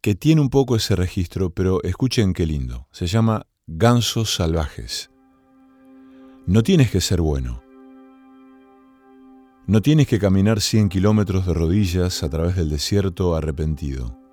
que 0.01 0.17
tiene 0.17 0.41
un 0.41 0.51
poco 0.51 0.75
ese 0.75 0.97
registro, 0.97 1.51
pero 1.51 1.81
escuchen 1.85 2.33
qué 2.33 2.45
lindo. 2.45 2.89
Se 2.91 3.07
llama 3.07 3.47
Gansos 3.69 4.35
Salvajes. 4.35 5.11
No 6.47 6.65
tienes 6.65 6.91
que 6.91 7.01
ser 7.01 7.21
bueno. 7.21 7.63
No 9.69 9.81
tienes 9.81 10.09
que 10.09 10.19
caminar 10.19 10.61
100 10.61 10.89
kilómetros 10.89 11.47
de 11.47 11.55
rodillas 11.55 12.25
a 12.25 12.31
través 12.31 12.57
del 12.57 12.69
desierto 12.69 13.37
arrepentido. 13.37 14.26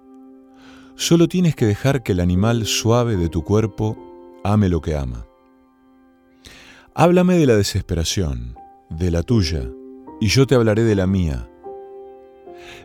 Solo 0.96 1.28
tienes 1.28 1.56
que 1.56 1.66
dejar 1.66 2.04
que 2.04 2.12
el 2.12 2.20
animal 2.20 2.66
suave 2.66 3.18
de 3.18 3.30
tu 3.30 3.44
cuerpo 3.44 3.98
ame 4.44 4.70
lo 4.70 4.82
que 4.82 4.96
ama. 4.96 5.26
Háblame 6.94 7.38
de 7.38 7.48
la 7.48 7.56
desesperación, 7.56 8.56
de 8.90 9.10
la 9.10 9.24
tuya, 9.24 9.68
y 10.22 10.28
yo 10.28 10.46
te 10.46 10.54
hablaré 10.54 10.84
de 10.84 10.96
la 10.96 11.08
mía. 11.08 11.50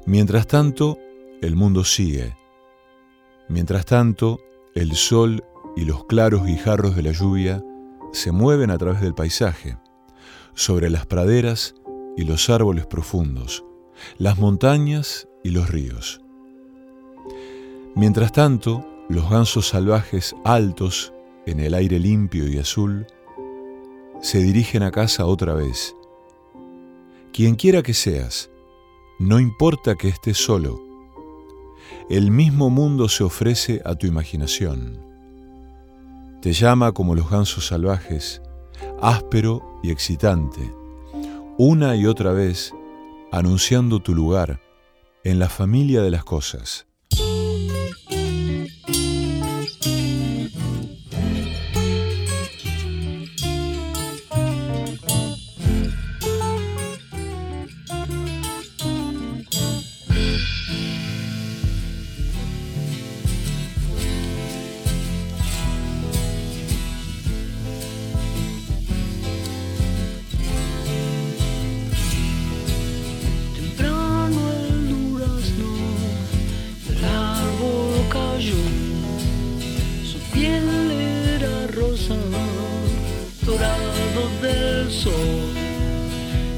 Mientras 0.06 0.46
tanto, 0.46 0.98
el 1.42 1.54
mundo 1.54 1.84
sigue. 1.84 2.34
Mientras 3.48 3.84
tanto, 3.84 4.40
el 4.74 4.94
sol 4.94 5.44
y 5.76 5.84
los 5.84 6.06
claros 6.06 6.46
guijarros 6.46 6.96
de 6.96 7.02
la 7.02 7.12
lluvia 7.12 7.62
se 8.12 8.32
mueven 8.32 8.70
a 8.70 8.78
través 8.78 9.02
del 9.02 9.14
paisaje, 9.14 9.76
sobre 10.54 10.88
las 10.88 11.04
praderas 11.04 11.74
y 12.16 12.24
los 12.24 12.48
árboles 12.48 12.86
profundos, 12.86 13.64
las 14.16 14.38
montañas 14.38 15.28
y 15.44 15.50
los 15.50 15.68
ríos. 15.68 16.22
Mientras 17.98 18.30
tanto, 18.30 18.86
los 19.08 19.28
gansos 19.28 19.66
salvajes 19.66 20.36
altos 20.44 21.12
en 21.46 21.58
el 21.58 21.74
aire 21.74 21.98
limpio 21.98 22.46
y 22.46 22.56
azul 22.56 23.08
se 24.20 24.38
dirigen 24.38 24.84
a 24.84 24.92
casa 24.92 25.26
otra 25.26 25.52
vez. 25.54 25.96
Quien 27.32 27.56
quiera 27.56 27.82
que 27.82 27.94
seas, 27.94 28.50
no 29.18 29.40
importa 29.40 29.96
que 29.96 30.06
estés 30.06 30.38
solo, 30.38 30.80
el 32.08 32.30
mismo 32.30 32.70
mundo 32.70 33.08
se 33.08 33.24
ofrece 33.24 33.82
a 33.84 33.96
tu 33.96 34.06
imaginación. 34.06 35.04
Te 36.40 36.52
llama 36.52 36.92
como 36.92 37.16
los 37.16 37.28
gansos 37.28 37.66
salvajes, 37.66 38.40
áspero 39.02 39.80
y 39.82 39.90
excitante, 39.90 40.72
una 41.58 41.96
y 41.96 42.06
otra 42.06 42.30
vez 42.30 42.72
anunciando 43.32 43.98
tu 43.98 44.14
lugar 44.14 44.60
en 45.24 45.40
la 45.40 45.48
familia 45.48 46.00
de 46.00 46.12
las 46.12 46.22
cosas. 46.22 46.87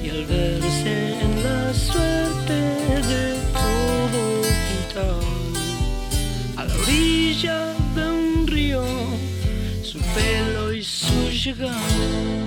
y 0.04 0.10
al 0.10 0.24
verse 0.26 1.20
en 1.20 1.42
la 1.42 1.72
suerte 1.74 2.54
de 3.12 3.36
todo 3.52 4.42
quitado 4.68 5.20
a 6.56 6.64
la 6.64 6.74
orilla 6.74 7.74
de 7.94 8.10
un 8.10 8.46
río, 8.46 8.84
su 9.82 9.98
pelo 10.14 10.72
y 10.72 10.82
su 10.82 11.30
llegada. 11.30 12.39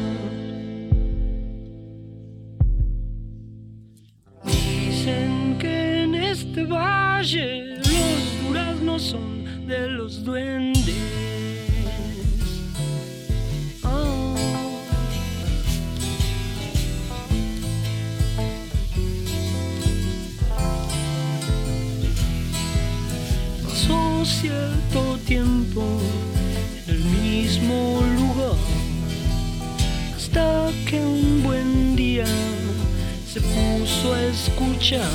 pienso 34.03 34.15
escuchar 34.17 35.09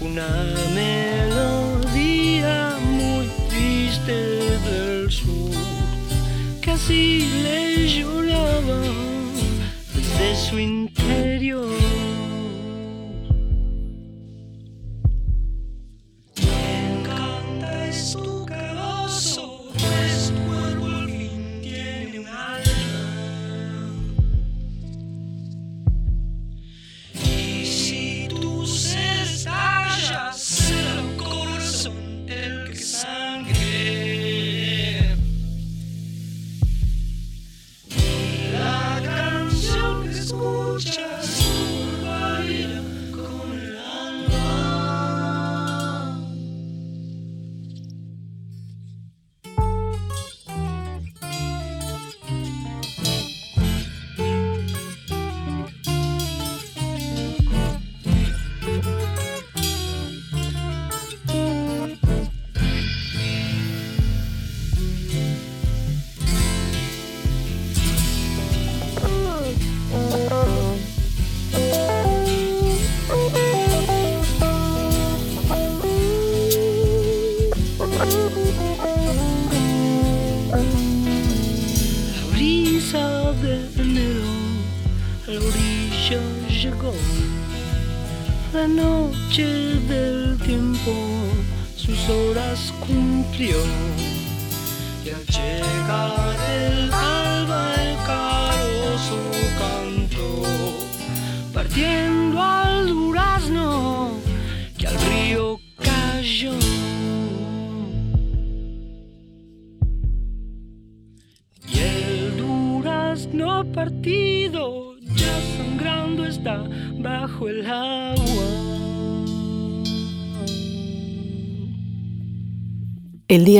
una 0.00 0.54
melodía 0.74 2.76
muy 2.80 3.28
triste 3.48 4.12
del 4.12 5.10
sur. 5.10 5.50
Casi 6.62 7.26
le 7.42 7.88
lloraba 7.88 8.80
desde 9.94 10.36
su 10.36 10.58
inicio 10.58 10.83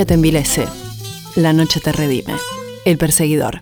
te 0.05 0.13
envilece, 0.13 0.65
la 1.35 1.53
noche 1.53 1.79
te 1.79 1.91
redime. 1.91 2.33
El 2.85 2.97
perseguidor. 2.97 3.61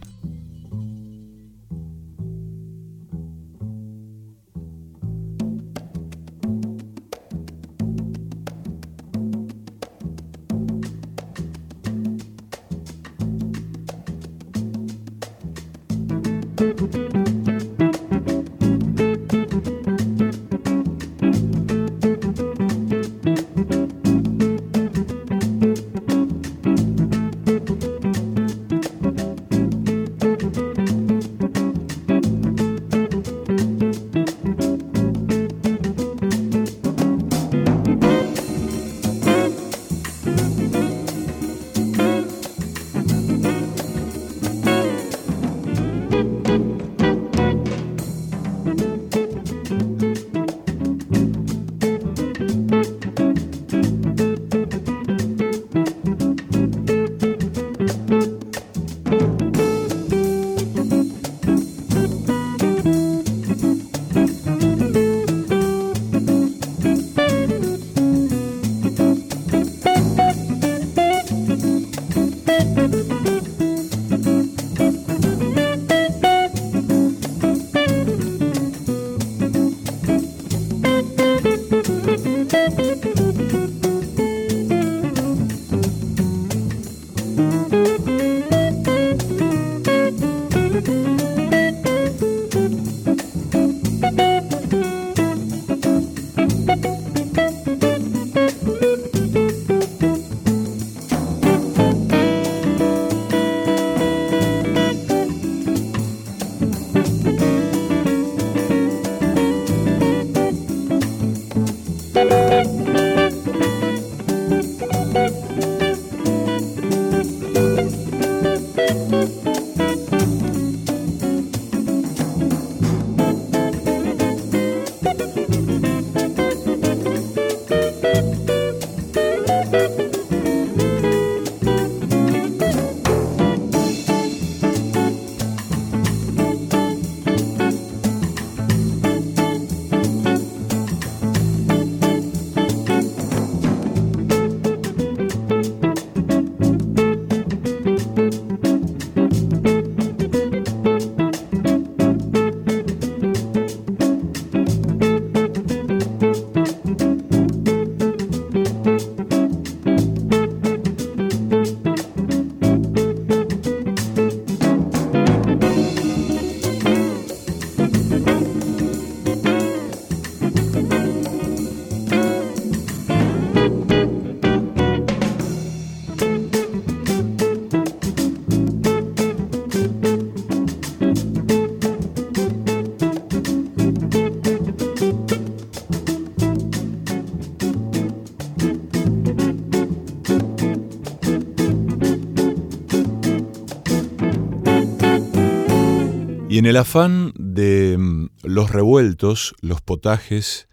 Y 196.53 196.59
en 196.59 196.67
el 196.67 196.77
afán 196.77 197.33
de 197.35 197.97
mm, 197.97 198.27
los 198.43 198.69
revueltos, 198.69 199.55
los 199.61 199.81
potajes 199.81 200.67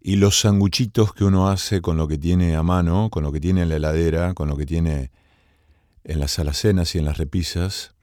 y 0.00 0.16
los 0.16 0.40
sanguchitos 0.40 1.12
que 1.12 1.24
uno 1.24 1.50
hace 1.50 1.82
con 1.82 1.98
lo 1.98 2.08
que 2.08 2.16
tiene 2.16 2.56
a 2.56 2.62
mano, 2.62 3.10
con 3.10 3.22
lo 3.22 3.30
que 3.30 3.40
tiene 3.40 3.60
en 3.60 3.68
la 3.68 3.76
heladera, 3.76 4.32
con 4.32 4.48
lo 4.48 4.56
que 4.56 4.64
tiene 4.64 5.10
en 6.02 6.18
las 6.18 6.38
alacenas 6.38 6.94
y 6.94 6.98
en 6.98 7.04
las 7.04 7.18
repisas, 7.18 7.94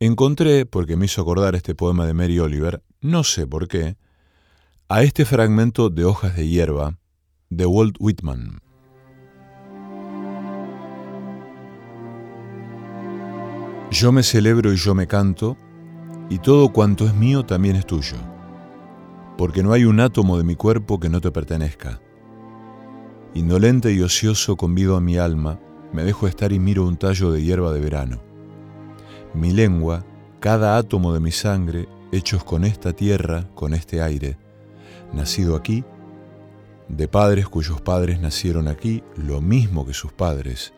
encontré, 0.00 0.66
porque 0.66 0.96
me 0.96 1.04
hizo 1.04 1.22
acordar 1.22 1.54
este 1.54 1.76
poema 1.76 2.04
de 2.04 2.14
Mary 2.14 2.40
Oliver, 2.40 2.82
no 3.00 3.22
sé 3.22 3.46
por 3.46 3.68
qué, 3.68 3.96
a 4.88 5.04
este 5.04 5.24
fragmento 5.24 5.88
de 5.88 6.04
Hojas 6.04 6.34
de 6.34 6.48
Hierba 6.48 6.98
de 7.48 7.64
Walt 7.64 7.94
Whitman. 8.00 8.58
Yo 13.92 14.10
me 14.10 14.24
celebro 14.24 14.72
y 14.72 14.76
yo 14.76 14.96
me 14.96 15.06
canto, 15.06 15.56
y 16.30 16.38
todo 16.38 16.72
cuanto 16.72 17.06
es 17.06 17.14
mío 17.14 17.44
también 17.44 17.76
es 17.76 17.86
tuyo, 17.86 18.16
porque 19.36 19.62
no 19.62 19.72
hay 19.72 19.84
un 19.84 20.00
átomo 20.00 20.36
de 20.36 20.44
mi 20.44 20.56
cuerpo 20.56 21.00
que 21.00 21.08
no 21.08 21.20
te 21.20 21.30
pertenezca. 21.30 22.00
Indolente 23.34 23.92
y 23.92 24.00
ocioso 24.00 24.56
convido 24.56 24.96
a 24.96 25.00
mi 25.00 25.16
alma, 25.16 25.58
me 25.92 26.04
dejo 26.04 26.26
estar 26.26 26.52
y 26.52 26.58
miro 26.58 26.86
un 26.86 26.96
tallo 26.96 27.30
de 27.32 27.42
hierba 27.42 27.72
de 27.72 27.80
verano. 27.80 28.20
Mi 29.34 29.52
lengua, 29.52 30.04
cada 30.40 30.76
átomo 30.76 31.14
de 31.14 31.20
mi 31.20 31.30
sangre, 31.30 31.88
hechos 32.12 32.44
con 32.44 32.64
esta 32.64 32.92
tierra, 32.92 33.48
con 33.54 33.74
este 33.74 34.02
aire, 34.02 34.36
nacido 35.12 35.56
aquí, 35.56 35.84
de 36.88 37.06
padres 37.08 37.48
cuyos 37.48 37.80
padres 37.80 38.20
nacieron 38.20 38.68
aquí, 38.68 39.02
lo 39.16 39.40
mismo 39.40 39.86
que 39.86 39.94
sus 39.94 40.12
padres. 40.12 40.72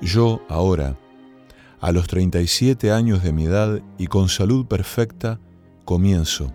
Yo, 0.00 0.42
ahora, 0.48 0.96
a 1.86 1.92
los 1.92 2.08
37 2.08 2.90
años 2.90 3.22
de 3.22 3.32
mi 3.32 3.44
edad 3.44 3.80
y 3.96 4.08
con 4.08 4.28
salud 4.28 4.66
perfecta, 4.66 5.38
comienzo 5.84 6.52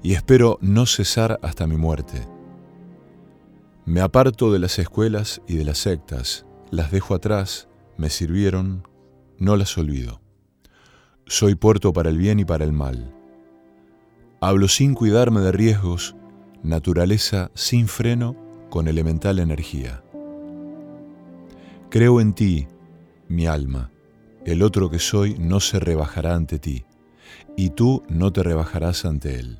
y 0.00 0.12
espero 0.12 0.58
no 0.60 0.86
cesar 0.86 1.40
hasta 1.42 1.66
mi 1.66 1.76
muerte. 1.76 2.24
Me 3.84 4.00
aparto 4.00 4.52
de 4.52 4.60
las 4.60 4.78
escuelas 4.78 5.42
y 5.48 5.56
de 5.56 5.64
las 5.64 5.78
sectas, 5.78 6.46
las 6.70 6.92
dejo 6.92 7.16
atrás, 7.16 7.68
me 7.96 8.10
sirvieron, 8.10 8.86
no 9.38 9.56
las 9.56 9.76
olvido. 9.76 10.20
Soy 11.26 11.56
puerto 11.56 11.92
para 11.92 12.08
el 12.08 12.16
bien 12.16 12.38
y 12.38 12.44
para 12.44 12.64
el 12.64 12.72
mal. 12.72 13.12
Hablo 14.40 14.68
sin 14.68 14.94
cuidarme 14.94 15.40
de 15.40 15.50
riesgos, 15.50 16.14
naturaleza 16.62 17.50
sin 17.54 17.88
freno 17.88 18.36
con 18.70 18.86
elemental 18.86 19.40
energía. 19.40 20.04
Creo 21.90 22.20
en 22.20 22.34
ti, 22.34 22.68
mi 23.26 23.48
alma 23.48 23.90
el 24.50 24.62
otro 24.62 24.88
que 24.88 24.98
soy 24.98 25.36
no 25.38 25.60
se 25.60 25.78
rebajará 25.78 26.34
ante 26.34 26.58
ti. 26.58 26.84
y 27.56 27.70
tú 27.70 28.04
no 28.08 28.32
te 28.32 28.44
rebajarás 28.44 29.04
ante 29.04 29.38
él. 29.40 29.58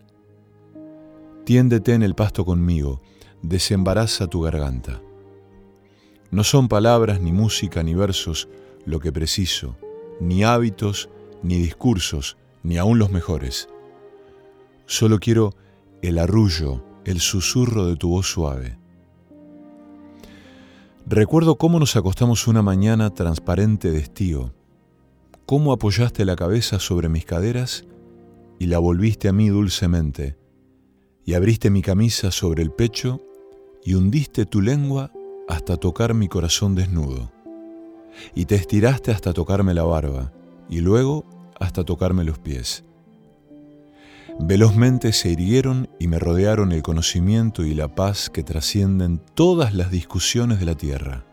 Tiéndete 1.45 1.95
en 1.95 2.05
el 2.05 2.15
pasto 2.15 2.45
conmigo, 2.45 3.01
desembaraza 3.43 4.29
tu 4.29 4.41
garganta. 4.43 5.03
No 6.31 6.45
son 6.45 6.69
palabras, 6.69 7.21
ni 7.21 7.33
música, 7.33 7.83
ni 7.83 7.95
versos 7.95 8.49
lo 8.85 9.01
que 9.01 9.11
preciso, 9.11 9.77
ni 10.21 10.45
hábitos, 10.45 11.09
ni 11.43 11.57
discursos, 11.57 12.37
ni 12.63 12.79
aun 12.79 12.99
los 12.99 13.11
mejores. 13.11 13.69
Solo 14.87 15.19
quiero 15.19 15.55
el 16.01 16.19
arrullo, 16.19 16.85
el 17.05 17.21
susurro 17.21 17.87
de 17.87 17.97
tu 17.97 18.11
voz 18.11 18.31
suave. 18.31 18.79
Recuerdo 21.07 21.57
cómo 21.57 21.81
nos 21.81 21.97
acostamos 21.97 22.47
una 22.47 22.63
mañana 22.63 23.11
transparente 23.11 23.91
de 23.91 23.99
estío, 23.99 24.53
cómo 25.49 25.73
apoyaste 25.73 26.27
la 26.27 26.37
cabeza 26.37 26.79
sobre 26.79 27.09
mis 27.09 27.25
caderas 27.25 27.87
y 28.59 28.67
la 28.67 28.79
volviste 28.79 29.29
a 29.29 29.33
mí 29.33 29.49
dulcemente, 29.49 30.37
y 31.25 31.33
abriste 31.33 31.71
mi 31.71 31.81
camisa 31.81 32.31
sobre 32.31 32.63
el 32.63 32.71
pecho 32.71 33.23
y 33.83 33.95
hundiste 33.95 34.45
tu 34.45 34.61
lengua 34.61 35.11
hasta 35.49 35.79
tocar 35.79 36.13
mi 36.13 36.29
corazón 36.29 36.75
desnudo, 36.75 37.33
y 38.35 38.45
te 38.45 38.57
estiraste 38.57 39.11
hasta 39.11 39.33
tocarme 39.33 39.73
la 39.73 39.85
barba, 39.85 40.35
y 40.69 40.81
luego 40.81 41.25
hasta 41.59 41.83
tocarme 41.83 42.25
los 42.25 42.39
pies. 42.39 42.85
Velozmente 44.39 45.15
se 45.15 45.31
irguieron 45.31 45.89
y 45.99 46.09
me 46.09 46.19
rodearon 46.19 46.73
el 46.73 46.83
conocimiento 46.83 47.65
y 47.65 47.73
la 47.73 47.95
paz 47.95 48.29
que 48.29 48.43
trascienden 48.43 49.23
todas 49.33 49.73
las 49.73 49.91
discusiones 49.91 50.61
de 50.61 50.67
la 50.67 50.75
tierra. 50.75 51.25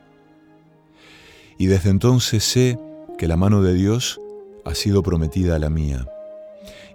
Y 1.58 1.66
desde 1.66 1.90
entonces 1.90 2.46
sé 2.46 2.80
que 3.18 3.28
la 3.28 3.38
mano 3.38 3.62
de 3.62 3.74
Dios 3.74 4.20
ha 4.66 4.76
sido 4.76 5.04
prometida 5.04 5.56
a 5.56 5.60
la 5.60 5.70
mía, 5.70 6.08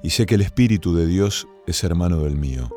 y 0.02 0.10
sé 0.10 0.26
que 0.26 0.34
el 0.34 0.42
Espíritu 0.42 0.94
de 0.94 1.06
Dios 1.06 1.48
es 1.66 1.82
hermano 1.84 2.22
del 2.22 2.36
mío, 2.36 2.70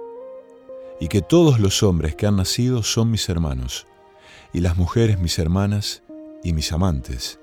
y 0.99 1.07
que 1.07 1.21
todos 1.21 1.59
los 1.59 1.83
hombres 1.83 2.15
que 2.15 2.25
han 2.25 2.37
nacido 2.37 2.83
son 2.83 3.11
mis 3.11 3.27
hermanos, 3.27 3.85
y 4.53 4.61
las 4.61 4.77
mujeres 4.77 5.19
mis 5.19 5.39
hermanas 5.39 6.03
y 6.43 6.53
mis 6.53 6.71
amantes, 6.71 7.39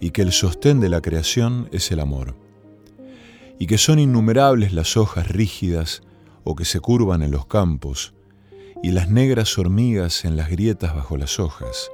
y 0.00 0.10
que 0.10 0.22
el 0.22 0.32
sostén 0.32 0.80
de 0.80 0.88
la 0.88 1.00
creación 1.00 1.68
es 1.72 1.92
el 1.92 2.00
amor, 2.00 2.34
y 3.58 3.66
que 3.66 3.78
son 3.78 3.98
innumerables 3.98 4.72
las 4.72 4.96
hojas 4.96 5.28
rígidas 5.28 6.02
o 6.44 6.56
que 6.56 6.64
se 6.64 6.80
curvan 6.80 7.22
en 7.22 7.30
los 7.30 7.46
campos, 7.46 8.14
y 8.82 8.90
las 8.90 9.08
negras 9.08 9.56
hormigas 9.58 10.24
en 10.24 10.36
las 10.36 10.50
grietas 10.50 10.94
bajo 10.94 11.16
las 11.16 11.38
hojas, 11.38 11.90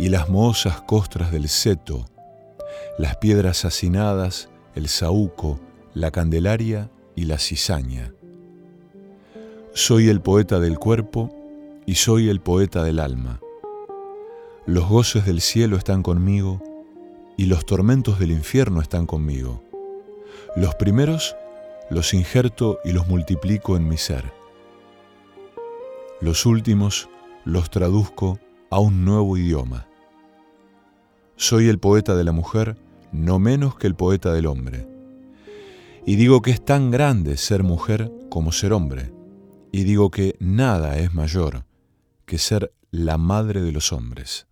y 0.00 0.08
las 0.08 0.30
mohosas 0.30 0.80
costras 0.80 1.30
del 1.30 1.50
seto, 1.50 2.06
las 2.96 3.16
piedras 3.16 3.66
hacinadas, 3.66 4.48
el 4.74 4.88
saúco, 4.88 5.60
la 5.92 6.10
candelaria 6.10 6.90
y 7.14 7.26
la 7.26 7.38
cizaña. 7.38 8.14
Soy 9.74 10.08
el 10.08 10.22
poeta 10.22 10.58
del 10.58 10.78
cuerpo 10.78 11.28
y 11.84 11.96
soy 11.96 12.30
el 12.30 12.40
poeta 12.40 12.82
del 12.82 12.98
alma. 12.98 13.40
Los 14.64 14.88
goces 14.88 15.26
del 15.26 15.42
cielo 15.42 15.76
están 15.76 16.02
conmigo 16.02 16.62
y 17.36 17.44
los 17.44 17.66
tormentos 17.66 18.18
del 18.18 18.30
infierno 18.30 18.80
están 18.80 19.04
conmigo. 19.04 19.62
Los 20.56 20.76
primeros 20.76 21.36
los 21.90 22.14
injerto 22.14 22.78
y 22.86 22.92
los 22.92 23.06
multiplico 23.06 23.76
en 23.76 23.86
mi 23.86 23.98
ser. 23.98 24.32
Los 26.22 26.46
últimos 26.46 27.10
los 27.44 27.68
traduzco 27.68 28.38
a 28.70 28.78
un 28.78 29.04
nuevo 29.04 29.36
idioma. 29.36 29.89
Soy 31.42 31.68
el 31.68 31.78
poeta 31.78 32.14
de 32.16 32.22
la 32.22 32.32
mujer 32.32 32.76
no 33.12 33.38
menos 33.38 33.74
que 33.74 33.86
el 33.86 33.94
poeta 33.94 34.34
del 34.34 34.44
hombre. 34.44 34.86
Y 36.04 36.16
digo 36.16 36.42
que 36.42 36.50
es 36.50 36.62
tan 36.62 36.90
grande 36.90 37.38
ser 37.38 37.62
mujer 37.62 38.12
como 38.28 38.52
ser 38.52 38.74
hombre. 38.74 39.10
Y 39.72 39.84
digo 39.84 40.10
que 40.10 40.36
nada 40.38 40.98
es 40.98 41.14
mayor 41.14 41.64
que 42.26 42.36
ser 42.36 42.74
la 42.90 43.16
madre 43.16 43.62
de 43.62 43.72
los 43.72 43.90
hombres. 43.90 44.48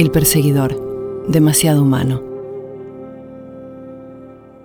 El 0.00 0.10
perseguidor, 0.10 1.26
demasiado 1.28 1.82
humano. 1.82 2.22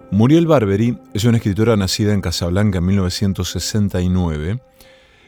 Muriel 0.09 0.47
Barberi 0.47 0.97
es 1.13 1.25
una 1.25 1.36
escritora 1.36 1.75
nacida 1.75 2.13
en 2.13 2.21
Casablanca 2.21 2.77
en 2.77 2.86
1969. 2.86 4.61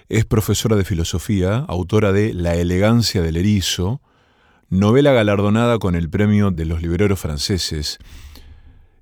Es 0.07 0.23
profesora 0.23 0.77
de 0.77 0.85
filosofía, 0.85 1.57
autora 1.67 2.13
de 2.13 2.33
La 2.33 2.55
elegancia 2.55 3.21
del 3.21 3.35
erizo, 3.35 3.99
novela 4.69 5.11
galardonada 5.11 5.77
con 5.77 5.93
el 5.93 6.09
premio 6.09 6.51
de 6.51 6.63
los 6.63 6.81
libreros 6.81 7.19
franceses 7.19 7.97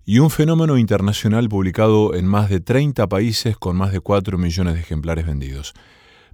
y 0.06 0.18
un 0.18 0.32
fenómeno 0.32 0.76
internacional 0.76 1.48
publicado 1.50 2.16
en 2.16 2.26
más 2.26 2.50
de 2.50 2.62
30 2.62 3.06
países 3.08 3.58
con 3.58 3.78
más 3.78 3.92
de 3.92 4.00
4 4.00 4.40
millones 4.40 4.74
de 4.74 4.80
ejemplares 4.80 5.28
vendidos. 5.28 5.76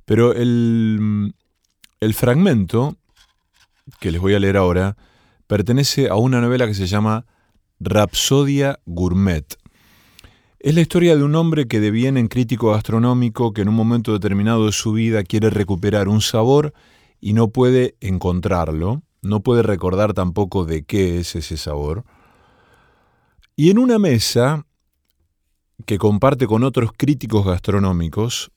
Pero 0.05 0.32
el, 0.32 1.36
el 1.99 2.13
fragmento 2.13 2.95
que 3.99 4.11
les 4.11 4.21
voy 4.21 4.34
a 4.34 4.39
leer 4.39 4.57
ahora 4.57 4.97
pertenece 5.47 6.07
a 6.07 6.15
una 6.15 6.39
novela 6.39 6.67
que 6.67 6.73
se 6.73 6.88
llama 6.88 7.25
Rapsodia 7.79 8.79
Gourmet. 8.86 9.57
Es 10.59 10.75
la 10.75 10.82
historia 10.82 11.17
de 11.17 11.23
un 11.23 11.36
hombre 11.36 11.67
que 11.67 11.79
deviene 11.79 12.19
en 12.19 12.27
crítico 12.27 12.71
gastronómico 12.71 13.51
que 13.51 13.61
en 13.61 13.69
un 13.69 13.75
momento 13.75 14.13
determinado 14.13 14.67
de 14.67 14.71
su 14.71 14.93
vida 14.93 15.23
quiere 15.23 15.49
recuperar 15.49 16.07
un 16.07 16.21
sabor 16.21 16.73
y 17.19 17.34
no 17.34 17.49
puede 17.49 17.95
encontrarlo, 17.99 19.01
no 19.21 19.41
puede 19.41 19.63
recordar 19.63 20.13
tampoco 20.13 20.65
de 20.65 20.84
qué 20.84 21.19
es 21.19 21.36
ese 21.36 21.57
sabor. 21.57 22.05
Y 23.55 23.71
en 23.71 23.79
una 23.79 23.99
mesa 23.99 24.65
que 25.86 25.97
comparte 25.97 26.47
con 26.47 26.63
otros 26.63 26.91
críticos 26.95 27.45
gastronómicos, 27.45 28.51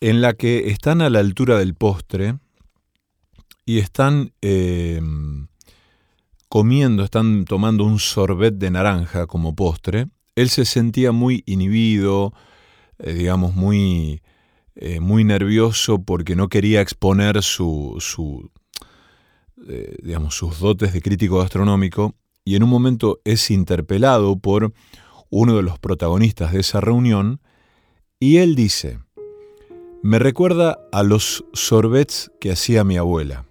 en 0.00 0.20
la 0.20 0.34
que 0.34 0.70
están 0.70 1.00
a 1.02 1.10
la 1.10 1.20
altura 1.20 1.58
del 1.58 1.74
postre 1.74 2.38
y 3.64 3.78
están 3.78 4.32
eh, 4.42 5.00
comiendo, 6.48 7.04
están 7.04 7.44
tomando 7.44 7.84
un 7.84 7.98
sorbet 7.98 8.54
de 8.54 8.70
naranja 8.70 9.26
como 9.26 9.54
postre, 9.54 10.08
él 10.36 10.50
se 10.50 10.64
sentía 10.64 11.12
muy 11.12 11.42
inhibido, 11.46 12.32
eh, 12.98 13.14
digamos, 13.14 13.54
muy, 13.54 14.22
eh, 14.74 15.00
muy 15.00 15.24
nervioso 15.24 16.02
porque 16.02 16.36
no 16.36 16.48
quería 16.48 16.80
exponer 16.80 17.42
su, 17.42 17.96
su 18.00 18.50
eh, 19.68 19.96
digamos, 20.02 20.34
sus 20.34 20.58
dotes 20.58 20.92
de 20.92 21.00
crítico 21.00 21.38
gastronómico 21.38 22.14
y 22.44 22.56
en 22.56 22.64
un 22.64 22.70
momento 22.70 23.20
es 23.24 23.50
interpelado 23.50 24.36
por 24.36 24.74
uno 25.30 25.56
de 25.56 25.62
los 25.62 25.78
protagonistas 25.78 26.52
de 26.52 26.60
esa 26.60 26.80
reunión 26.80 27.40
y 28.20 28.38
él 28.38 28.56
dice, 28.56 28.98
me 30.02 30.18
recuerda 30.18 30.78
a 30.92 31.02
los 31.02 31.44
sorbets 31.52 32.30
que 32.40 32.52
hacía 32.52 32.84
mi 32.84 32.96
abuela. 32.96 33.43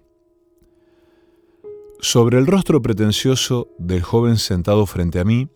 Sobre 2.04 2.36
el 2.36 2.46
rostro 2.46 2.82
pretencioso 2.82 3.68
del 3.78 4.02
joven 4.02 4.36
sentado 4.36 4.84
frente 4.84 5.20
a 5.20 5.24
mí, 5.24 5.48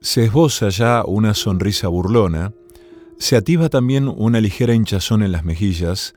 se 0.00 0.22
esboza 0.22 0.68
ya 0.68 1.02
una 1.04 1.34
sonrisa 1.34 1.88
burlona, 1.88 2.52
se 3.18 3.34
ativa 3.34 3.68
también 3.68 4.06
una 4.06 4.40
ligera 4.40 4.72
hinchazón 4.72 5.24
en 5.24 5.32
las 5.32 5.42
mejillas, 5.42 6.14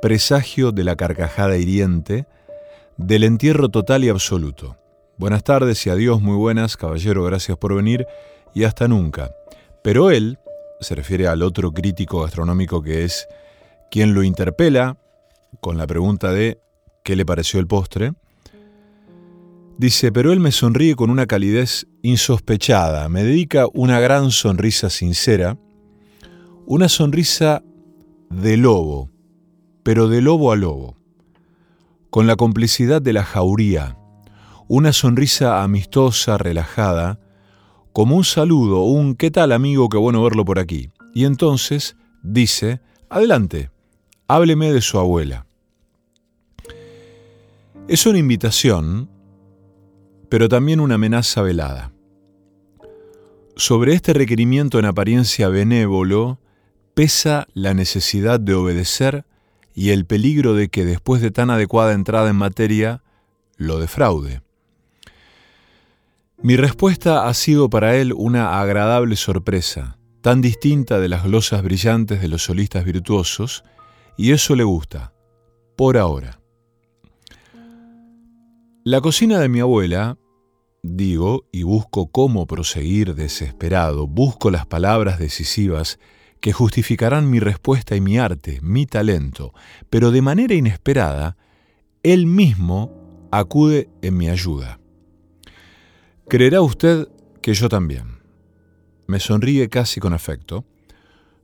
presagio 0.00 0.72
de 0.72 0.84
la 0.84 0.96
carcajada 0.96 1.58
hiriente, 1.58 2.26
del 2.96 3.24
entierro 3.24 3.68
total 3.68 4.02
y 4.02 4.08
absoluto. 4.08 4.78
Buenas 5.18 5.44
tardes 5.44 5.86
y 5.86 5.90
adiós, 5.90 6.22
muy 6.22 6.36
buenas, 6.36 6.78
caballero, 6.78 7.22
gracias 7.24 7.58
por 7.58 7.74
venir 7.74 8.06
y 8.54 8.64
hasta 8.64 8.88
nunca. 8.88 9.30
Pero 9.84 10.10
él, 10.10 10.38
se 10.80 10.94
refiere 10.94 11.26
al 11.26 11.42
otro 11.42 11.70
crítico 11.72 12.22
gastronómico 12.22 12.80
que 12.80 13.04
es 13.04 13.28
quien 13.90 14.14
lo 14.14 14.22
interpela 14.22 14.96
con 15.60 15.76
la 15.76 15.86
pregunta 15.86 16.32
de 16.32 16.62
¿qué 17.04 17.14
le 17.14 17.26
pareció 17.26 17.60
el 17.60 17.66
postre? 17.66 18.14
Dice, 19.80 20.12
pero 20.12 20.30
él 20.30 20.40
me 20.40 20.52
sonríe 20.52 20.94
con 20.94 21.08
una 21.08 21.24
calidez 21.24 21.86
insospechada, 22.02 23.08
me 23.08 23.24
dedica 23.24 23.64
una 23.72 23.98
gran 23.98 24.30
sonrisa 24.30 24.90
sincera, 24.90 25.56
una 26.66 26.90
sonrisa 26.90 27.62
de 28.28 28.58
lobo, 28.58 29.08
pero 29.82 30.08
de 30.08 30.20
lobo 30.20 30.52
a 30.52 30.56
lobo, 30.56 30.98
con 32.10 32.26
la 32.26 32.36
complicidad 32.36 33.00
de 33.00 33.14
la 33.14 33.24
jauría, 33.24 33.96
una 34.68 34.92
sonrisa 34.92 35.62
amistosa, 35.62 36.36
relajada, 36.36 37.18
como 37.94 38.16
un 38.16 38.24
saludo, 38.24 38.82
un 38.82 39.14
¿qué 39.14 39.30
tal 39.30 39.50
amigo? 39.50 39.88
Qué 39.88 39.96
bueno 39.96 40.22
verlo 40.22 40.44
por 40.44 40.58
aquí. 40.58 40.90
Y 41.14 41.24
entonces 41.24 41.96
dice, 42.22 42.82
adelante, 43.08 43.70
hábleme 44.28 44.74
de 44.74 44.82
su 44.82 44.98
abuela. 44.98 45.46
Es 47.88 48.04
una 48.04 48.18
invitación 48.18 49.08
pero 50.30 50.48
también 50.48 50.80
una 50.80 50.94
amenaza 50.94 51.42
velada. 51.42 51.92
Sobre 53.56 53.92
este 53.92 54.14
requerimiento 54.14 54.78
en 54.78 54.86
apariencia 54.86 55.48
benévolo 55.48 56.38
pesa 56.94 57.46
la 57.52 57.74
necesidad 57.74 58.40
de 58.40 58.54
obedecer 58.54 59.26
y 59.74 59.90
el 59.90 60.06
peligro 60.06 60.54
de 60.54 60.68
que 60.68 60.84
después 60.86 61.20
de 61.20 61.30
tan 61.30 61.50
adecuada 61.50 61.92
entrada 61.92 62.30
en 62.30 62.36
materia 62.36 63.02
lo 63.56 63.78
defraude. 63.78 64.40
Mi 66.42 66.56
respuesta 66.56 67.28
ha 67.28 67.34
sido 67.34 67.68
para 67.68 67.96
él 67.96 68.14
una 68.14 68.60
agradable 68.60 69.16
sorpresa, 69.16 69.98
tan 70.22 70.40
distinta 70.40 70.98
de 70.98 71.08
las 71.08 71.24
glosas 71.24 71.62
brillantes 71.62 72.22
de 72.22 72.28
los 72.28 72.44
solistas 72.44 72.84
virtuosos, 72.84 73.64
y 74.16 74.32
eso 74.32 74.56
le 74.56 74.64
gusta, 74.64 75.12
por 75.76 75.98
ahora. 75.98 76.39
La 78.84 79.02
cocina 79.02 79.38
de 79.38 79.50
mi 79.50 79.60
abuela, 79.60 80.16
digo, 80.82 81.44
y 81.52 81.64
busco 81.64 82.10
cómo 82.10 82.46
proseguir 82.46 83.14
desesperado, 83.14 84.06
busco 84.06 84.50
las 84.50 84.64
palabras 84.64 85.18
decisivas 85.18 85.98
que 86.40 86.54
justificarán 86.54 87.28
mi 87.28 87.40
respuesta 87.40 87.94
y 87.94 88.00
mi 88.00 88.16
arte, 88.16 88.58
mi 88.62 88.86
talento, 88.86 89.52
pero 89.90 90.10
de 90.10 90.22
manera 90.22 90.54
inesperada, 90.54 91.36
él 92.02 92.24
mismo 92.24 93.28
acude 93.30 93.90
en 94.00 94.16
mi 94.16 94.30
ayuda. 94.30 94.80
Creerá 96.26 96.62
usted 96.62 97.06
que 97.42 97.52
yo 97.52 97.68
también. 97.68 98.20
Me 99.06 99.20
sonríe 99.20 99.68
casi 99.68 100.00
con 100.00 100.14
afecto. 100.14 100.64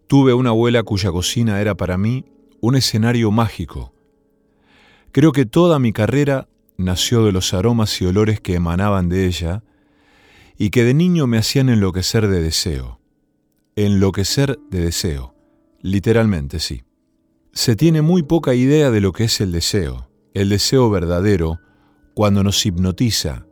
Tuve 0.07 0.33
una 0.33 0.51
abuela 0.51 0.85
cuya 0.85 1.13
cocina 1.13 1.61
era 1.61 1.75
para 1.75 1.99
mí 1.99 2.25
un 2.63 2.77
escenario 2.77 3.31
mágico. 3.31 3.93
Creo 5.13 5.33
que 5.33 5.45
toda 5.45 5.79
mi 5.79 5.93
carrera 5.93 6.49
nació 6.77 7.25
de 7.25 7.33
los 7.33 7.55
aromas 7.55 8.01
y 8.01 8.07
olores 8.07 8.41
que 8.41 8.55
emanaban 8.55 9.09
de 9.09 9.27
ella 9.27 9.63
y 10.59 10.71
que 10.71 10.85
de 10.85 10.95
niño 10.95 11.27
me 11.27 11.39
hacían 11.39 11.69
enloquecer 11.69 12.29
de 12.29 12.43
deseo. 12.43 13.01
Enloquecer 13.77 14.59
de 14.71 14.81
deseo. 14.81 15.35
Literalmente, 15.83 16.61
sí. 16.61 16.83
Se 17.53 17.77
tiene 17.77 18.03
muy 18.03 18.23
poca 18.23 18.55
idea 18.55 18.91
de 18.91 19.01
lo 19.01 19.13
que 19.13 19.25
es 19.25 19.41
el 19.41 19.53
deseo, 19.53 20.11
el 20.35 20.49
deseo 20.49 20.91
verdadero, 20.91 21.59
cuando 22.15 22.43
nos 22.43 22.65
hipnotiza, 22.65 23.47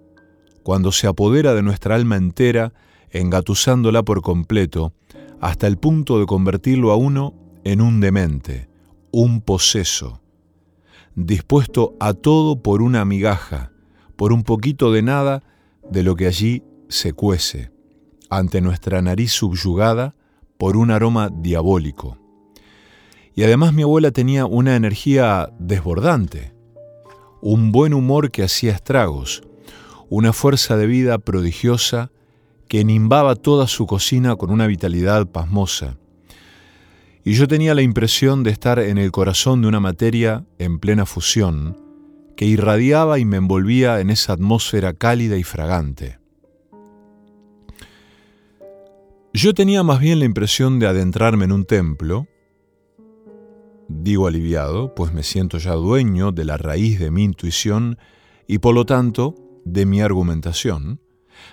cuando 0.63 0.93
se 0.93 1.07
apodera 1.07 1.55
de 1.55 1.63
nuestra 1.63 1.95
alma 1.95 2.17
entera, 2.17 2.73
engatusándola 3.11 4.03
por 4.03 4.23
completo, 4.23 4.95
hasta 5.41 5.67
el 5.67 5.77
punto 5.77 6.19
de 6.19 6.27
convertirlo 6.27 6.91
a 6.91 6.97
uno 6.97 7.35
en 7.65 7.81
un 7.81 8.01
demente, 8.01 8.69
un 9.11 9.43
poseso, 9.43 10.21
dispuesto 11.15 11.95
a 12.01 12.15
todo 12.15 12.63
por 12.63 12.83
una 12.83 13.05
migaja, 13.05 13.71
por 14.17 14.33
un 14.33 14.43
poquito 14.43 14.93
de 14.93 15.03
nada 15.03 15.43
de 15.89 16.03
lo 16.03 16.17
que 16.17 16.27
allí 16.27 16.63
se 16.89 17.13
cuece, 17.13 17.71
ante 18.31 18.61
nuestra 18.61 19.03
nariz 19.03 19.33
subyugada 19.33 20.15
por 20.59 20.77
un 20.77 20.91
aroma 20.91 21.31
diabólico. 21.33 22.19
Y 23.35 23.43
además 23.43 23.73
mi 23.73 23.83
abuela 23.83 24.11
tenía 24.11 24.47
una 24.47 24.77
energía 24.77 25.51
desbordante, 25.59 26.53
un 27.43 27.73
buen 27.73 27.95
humor 27.95 28.31
que 28.31 28.45
hacía 28.45 28.73
estragos, 28.73 29.43
una 30.09 30.33
fuerza 30.33 30.77
de 30.77 30.87
vida 30.87 31.19
prodigiosa 31.19 32.11
que 32.69 32.81
enimbaba 32.81 33.35
toda 33.35 33.67
su 33.67 33.87
cocina 33.87 34.37
con 34.37 34.51
una 34.51 34.67
vitalidad 34.67 35.27
pasmosa 35.27 35.97
y 37.25 37.33
yo 37.33 37.49
tenía 37.49 37.75
la 37.75 37.81
impresión 37.81 38.43
de 38.43 38.51
estar 38.51 38.79
en 38.79 38.99
el 38.99 39.11
corazón 39.11 39.63
de 39.63 39.69
una 39.69 39.81
materia 39.81 40.45
en 40.59 40.79
plena 40.79 41.07
fusión, 41.07 41.77
que 42.37 42.45
irradiaba 42.45 43.19
y 43.19 43.25
me 43.25 43.39
envolvía 43.39 44.01
en 44.01 44.11
esa 44.11 44.35
atmósfera 44.35 44.93
cálida 44.93 45.39
y 45.39 45.43
fragante. 45.43 46.19
Yo 49.33 49.55
tenía 49.55 49.83
más 49.83 50.01
bien 50.01 50.19
la 50.19 50.27
impresión 50.27 50.79
de 50.79 50.87
adentrarme 50.87 51.47
en 51.47 51.53
un 51.53 51.65
templo, 51.65 52.29
digo 53.89 54.27
aliviado, 54.27 54.95
pues 54.95 55.15
me 55.15 55.23
siento 55.23 55.57
ya 55.57 55.73
dueño 55.73 56.31
de 56.31 56.45
la 56.45 56.59
raíz 56.59 56.99
de 56.99 57.11
mi 57.11 57.25
intuición 57.25 57.99
y 58.47 58.59
por 58.59 58.75
lo 58.75 58.85
tanto 58.85 59.35
de 59.65 59.87
mi 59.87 60.03
argumentación, 60.03 61.01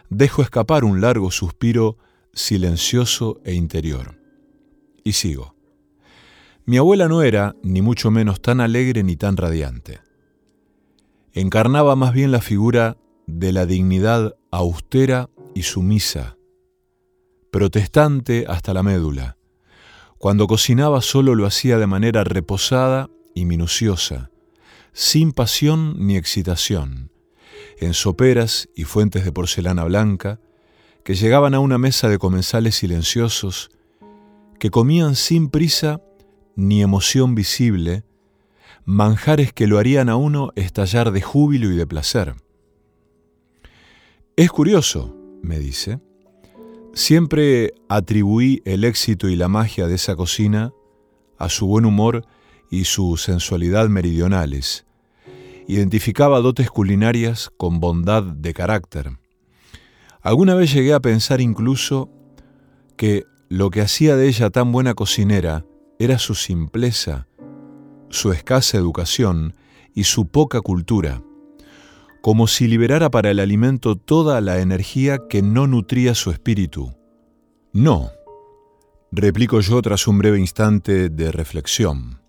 dejo 0.09 0.41
escapar 0.41 0.84
un 0.84 0.99
largo 0.99 1.32
suspiro 1.32 1.97
silencioso 2.34 3.39
e 3.45 3.53
interior. 3.53 4.19
Y 5.03 5.13
sigo. 5.13 5.61
Mi 6.72 6.78
abuela 6.78 7.09
no 7.09 7.22
era, 7.22 7.57
ni 7.63 7.82
mucho 7.82 8.11
menos, 8.11 8.41
tan 8.41 8.61
alegre 8.61 9.03
ni 9.03 9.17
tan 9.17 9.36
radiante. 9.36 9.99
encarnaba 11.34 11.97
más 11.97 12.13
bien 12.13 12.32
la 12.32 12.39
figura 12.39 12.95
de 13.28 13.51
la 13.51 13.65
dignidad 13.65 14.38
austera 14.51 15.30
y 15.53 15.63
sumisa, 15.63 16.38
protestante 17.51 18.45
hasta 18.47 18.74
la 18.74 18.84
médula. 18.84 19.36
Cuando 20.17 20.47
cocinaba 20.47 21.01
solo 21.01 21.36
lo 21.36 21.45
hacía 21.45 21.78
de 21.78 21.88
manera 21.88 22.24
reposada 22.24 23.09
y 23.36 23.43
minuciosa, 23.43 24.32
sin 24.93 25.34
pasión 25.34 25.95
ni 25.99 26.15
excitación, 26.15 27.11
en 27.82 27.93
soperas 27.93 28.69
y 28.78 28.86
fuentes 28.86 29.26
de 29.26 29.34
porcelana 29.34 29.84
blanca, 29.84 30.39
que 31.03 31.15
llegaban 31.15 31.53
a 31.53 31.59
una 31.59 31.78
mesa 31.78 32.07
de 32.07 32.17
comensales 32.17 32.76
silenciosos, 32.76 33.72
que 34.57 34.69
comían 34.69 35.17
sin 35.17 35.49
prisa 35.49 35.99
ni 36.56 36.82
emoción 36.82 37.36
visible, 37.36 38.04
manjares 38.86 39.54
que 39.54 39.68
lo 39.68 39.78
harían 39.78 40.10
a 40.10 40.16
uno 40.16 40.52
estallar 40.56 41.12
de 41.12 41.22
júbilo 41.22 41.72
y 41.72 41.76
de 41.76 41.88
placer. 41.88 42.36
Es 44.36 44.49
curioso, 44.49 45.16
me 45.41 45.60
dice, 45.60 45.99
siempre 46.93 47.74
atribuí 47.89 48.62
el 48.66 48.84
éxito 48.84 49.30
y 49.30 49.36
la 49.36 49.47
magia 49.47 49.88
de 49.88 49.95
esa 49.95 50.16
cocina 50.16 50.74
a 51.38 51.49
su 51.49 51.68
buen 51.68 51.86
humor 51.86 52.26
y 52.70 52.86
su 52.86 53.18
sensualidad 53.18 53.89
meridionales. 53.89 54.86
Identificaba 55.68 56.39
dotes 56.39 56.70
culinarias 56.70 57.52
con 57.58 57.80
bondad 57.80 58.24
de 58.24 58.54
carácter. 58.54 59.18
Alguna 60.22 60.56
vez 60.56 60.74
llegué 60.74 60.93
a 60.93 60.99
pensar 60.99 61.41
incluso 61.41 62.10
que 62.95 63.26
lo 63.49 63.70
que 63.70 63.82
hacía 63.82 64.16
de 64.16 64.28
ella 64.28 64.49
tan 64.49 64.72
buena 64.72 64.93
cocinera 64.93 65.66
era 66.04 66.18
su 66.18 66.34
simpleza, 66.34 67.28
su 68.10 68.32
escasa 68.32 68.76
educación 68.76 69.54
y 69.93 70.06
su 70.06 70.28
poca 70.28 70.60
cultura, 70.62 71.22
como 72.24 72.47
si 72.47 72.68
liberara 72.68 73.12
para 73.12 73.30
el 73.30 73.39
alimento 73.39 73.95
toda 73.95 74.41
la 74.41 74.62
energía 74.62 75.20
que 75.30 75.43
no 75.43 75.68
nutría 75.68 76.16
su 76.16 76.32
espíritu. 76.32 76.95
No, 77.72 78.10
replico 79.12 79.60
yo 79.60 79.80
tras 79.84 80.08
un 80.08 80.18
breve 80.18 80.39
instante 80.39 81.10
de 81.10 81.32
reflexión. 81.32 82.20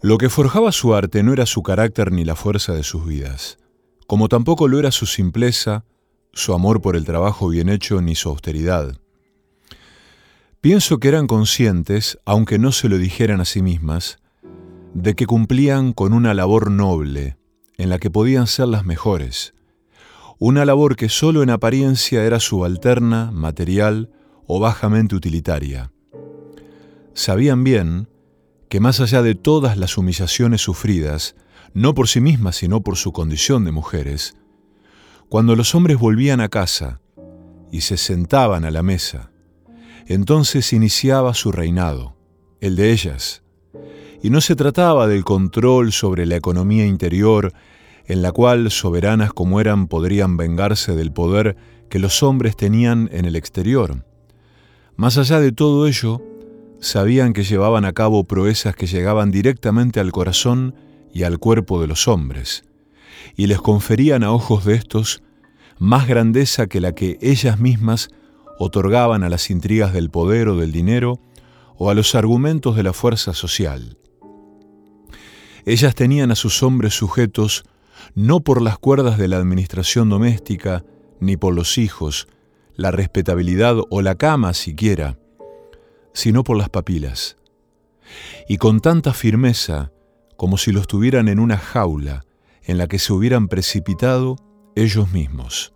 Lo 0.00 0.16
que 0.16 0.30
forjaba 0.30 0.72
su 0.72 0.94
arte 0.94 1.22
no 1.22 1.34
era 1.34 1.44
su 1.44 1.62
carácter 1.62 2.10
ni 2.10 2.24
la 2.24 2.36
fuerza 2.36 2.72
de 2.72 2.84
sus 2.84 3.06
vidas, 3.06 3.58
como 4.06 4.28
tampoco 4.28 4.66
lo 4.66 4.78
era 4.78 4.92
su 4.92 5.04
simpleza, 5.04 5.84
su 6.32 6.54
amor 6.54 6.80
por 6.80 6.96
el 6.96 7.04
trabajo 7.04 7.50
bien 7.50 7.68
hecho 7.68 8.00
ni 8.00 8.14
su 8.14 8.30
austeridad. 8.30 8.96
Pienso 10.60 10.98
que 10.98 11.08
eran 11.08 11.26
conscientes, 11.26 12.18
aunque 12.24 12.58
no 12.58 12.72
se 12.72 12.88
lo 12.88 12.98
dijeran 12.98 13.40
a 13.40 13.44
sí 13.44 13.62
mismas, 13.62 14.18
de 14.94 15.14
que 15.14 15.26
cumplían 15.26 15.92
con 15.92 16.12
una 16.12 16.34
labor 16.34 16.70
noble, 16.70 17.36
en 17.76 17.90
la 17.90 17.98
que 17.98 18.10
podían 18.10 18.46
ser 18.46 18.68
las 18.68 18.84
mejores, 18.84 19.54
una 20.38 20.64
labor 20.64 20.96
que 20.96 21.08
solo 21.08 21.42
en 21.42 21.50
apariencia 21.50 22.24
era 22.24 22.40
subalterna, 22.40 23.30
material 23.30 24.10
o 24.46 24.60
bajamente 24.60 25.14
utilitaria. 25.14 25.92
Sabían 27.14 27.64
bien 27.64 28.08
que 28.68 28.80
más 28.80 29.00
allá 29.00 29.22
de 29.22 29.34
todas 29.34 29.78
las 29.78 29.96
humillaciones 29.96 30.60
sufridas, 30.60 31.36
no 31.72 31.94
por 31.94 32.08
sí 32.08 32.20
mismas 32.20 32.56
sino 32.56 32.82
por 32.82 32.96
su 32.96 33.12
condición 33.12 33.64
de 33.64 33.72
mujeres, 33.72 34.36
cuando 35.28 35.56
los 35.56 35.74
hombres 35.74 35.98
volvían 35.98 36.40
a 36.40 36.48
casa 36.48 37.00
y 37.72 37.80
se 37.80 37.96
sentaban 37.96 38.64
a 38.64 38.70
la 38.70 38.82
mesa, 38.82 39.30
entonces 40.06 40.72
iniciaba 40.72 41.34
su 41.34 41.52
reinado, 41.52 42.16
el 42.60 42.76
de 42.76 42.92
ellas, 42.92 43.42
y 44.22 44.30
no 44.30 44.40
se 44.40 44.56
trataba 44.56 45.06
del 45.06 45.24
control 45.24 45.92
sobre 45.92 46.26
la 46.26 46.36
economía 46.36 46.86
interior, 46.86 47.52
en 48.06 48.22
la 48.22 48.32
cual 48.32 48.70
soberanas 48.70 49.32
como 49.32 49.60
eran 49.60 49.88
podrían 49.88 50.36
vengarse 50.36 50.94
del 50.94 51.12
poder 51.12 51.56
que 51.88 51.98
los 51.98 52.22
hombres 52.22 52.56
tenían 52.56 53.08
en 53.12 53.24
el 53.24 53.36
exterior. 53.36 54.04
Más 54.96 55.18
allá 55.18 55.40
de 55.40 55.52
todo 55.52 55.86
ello, 55.86 56.22
sabían 56.80 57.32
que 57.32 57.44
llevaban 57.44 57.84
a 57.84 57.92
cabo 57.92 58.24
proezas 58.24 58.76
que 58.76 58.86
llegaban 58.86 59.30
directamente 59.30 60.00
al 60.00 60.12
corazón 60.12 60.74
y 61.12 61.24
al 61.24 61.38
cuerpo 61.38 61.80
de 61.80 61.88
los 61.88 62.08
hombres, 62.08 62.64
y 63.36 63.46
les 63.46 63.60
conferían 63.60 64.22
a 64.22 64.32
ojos 64.32 64.64
de 64.64 64.74
estos 64.74 65.22
más 65.78 66.06
grandeza 66.06 66.68
que 66.68 66.80
la 66.80 66.94
que 66.94 67.18
ellas 67.20 67.58
mismas 67.58 68.08
otorgaban 68.58 69.22
a 69.24 69.28
las 69.28 69.50
intrigas 69.50 69.92
del 69.92 70.10
poder 70.10 70.48
o 70.48 70.56
del 70.56 70.72
dinero 70.72 71.20
o 71.76 71.90
a 71.90 71.94
los 71.94 72.14
argumentos 72.14 72.76
de 72.76 72.82
la 72.82 72.92
fuerza 72.92 73.34
social. 73.34 73.98
Ellas 75.64 75.94
tenían 75.94 76.30
a 76.30 76.36
sus 76.36 76.62
hombres 76.62 76.94
sujetos 76.94 77.64
no 78.14 78.40
por 78.40 78.62
las 78.62 78.78
cuerdas 78.78 79.18
de 79.18 79.28
la 79.28 79.36
administración 79.36 80.08
doméstica, 80.08 80.84
ni 81.20 81.36
por 81.36 81.54
los 81.54 81.78
hijos, 81.78 82.28
la 82.76 82.90
respetabilidad 82.90 83.76
o 83.90 84.02
la 84.02 84.14
cama 84.14 84.54
siquiera, 84.54 85.18
sino 86.12 86.44
por 86.44 86.56
las 86.56 86.68
papilas. 86.68 87.36
Y 88.48 88.58
con 88.58 88.80
tanta 88.80 89.12
firmeza, 89.12 89.92
como 90.36 90.58
si 90.58 90.72
los 90.72 90.86
tuvieran 90.86 91.28
en 91.28 91.40
una 91.40 91.58
jaula 91.58 92.24
en 92.62 92.78
la 92.78 92.86
que 92.86 92.98
se 92.98 93.12
hubieran 93.12 93.48
precipitado 93.48 94.36
ellos 94.74 95.10
mismos. 95.12 95.75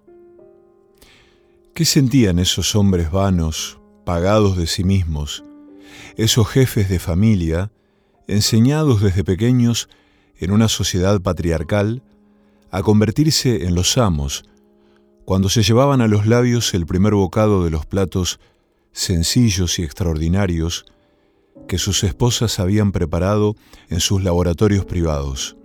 ¿Qué 1.81 1.87
sentían 1.87 2.39
esos 2.39 2.77
hombres 2.77 3.11
vanos, 3.11 3.81
pagados 4.05 4.59
de 4.59 4.67
sí 4.67 4.85
mismos, 4.85 5.45
esos 6.19 6.47
jefes 6.47 6.91
de 6.91 6.99
familia, 6.99 7.73
enseñados 8.29 9.01
desde 9.01 9.25
pequeños 9.25 9.89
en 10.37 10.51
una 10.51 10.69
sociedad 10.69 11.23
patriarcal 11.23 12.03
a 12.71 12.83
convertirse 12.83 13.65
en 13.65 13.75
los 13.75 13.97
amos, 13.97 14.45
cuando 15.25 15.49
se 15.49 15.63
llevaban 15.63 16.03
a 16.03 16.07
los 16.07 16.27
labios 16.27 16.75
el 16.75 16.85
primer 16.85 17.15
bocado 17.15 17.65
de 17.65 17.71
los 17.71 17.87
platos 17.87 18.41
sencillos 18.93 19.79
y 19.79 19.83
extraordinarios 19.83 20.85
que 21.67 21.79
sus 21.79 22.05
esposas 22.05 22.61
habían 22.61 22.93
preparado 22.93 23.57
en 23.89 24.01
sus 24.01 24.23
laboratorios 24.23 24.85
privados. 24.85 25.57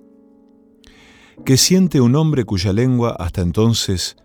¿Qué 1.44 1.58
siente 1.58 2.00
un 2.00 2.16
hombre 2.16 2.46
cuya 2.46 2.72
lengua 2.72 3.18
hasta 3.20 3.42
entonces, 3.42 4.16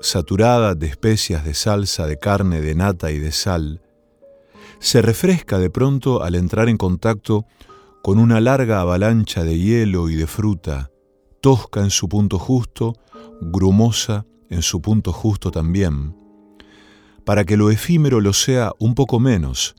saturada 0.00 0.74
de 0.74 0.86
especias 0.86 1.44
de 1.44 1.54
salsa, 1.54 2.06
de 2.06 2.18
carne, 2.18 2.60
de 2.60 2.74
nata 2.74 3.10
y 3.10 3.18
de 3.18 3.32
sal, 3.32 3.82
se 4.78 5.02
refresca 5.02 5.58
de 5.58 5.70
pronto 5.70 6.22
al 6.22 6.34
entrar 6.34 6.68
en 6.68 6.76
contacto 6.76 7.46
con 8.02 8.18
una 8.18 8.40
larga 8.40 8.80
avalancha 8.80 9.44
de 9.44 9.58
hielo 9.58 10.08
y 10.08 10.14
de 10.14 10.26
fruta, 10.26 10.90
tosca 11.40 11.80
en 11.80 11.90
su 11.90 12.08
punto 12.08 12.38
justo, 12.38 12.94
grumosa 13.40 14.24
en 14.50 14.62
su 14.62 14.80
punto 14.80 15.12
justo 15.12 15.50
también, 15.50 16.16
para 17.24 17.44
que 17.44 17.56
lo 17.56 17.70
efímero 17.70 18.20
lo 18.20 18.32
sea 18.32 18.72
un 18.78 18.94
poco 18.94 19.20
menos, 19.20 19.74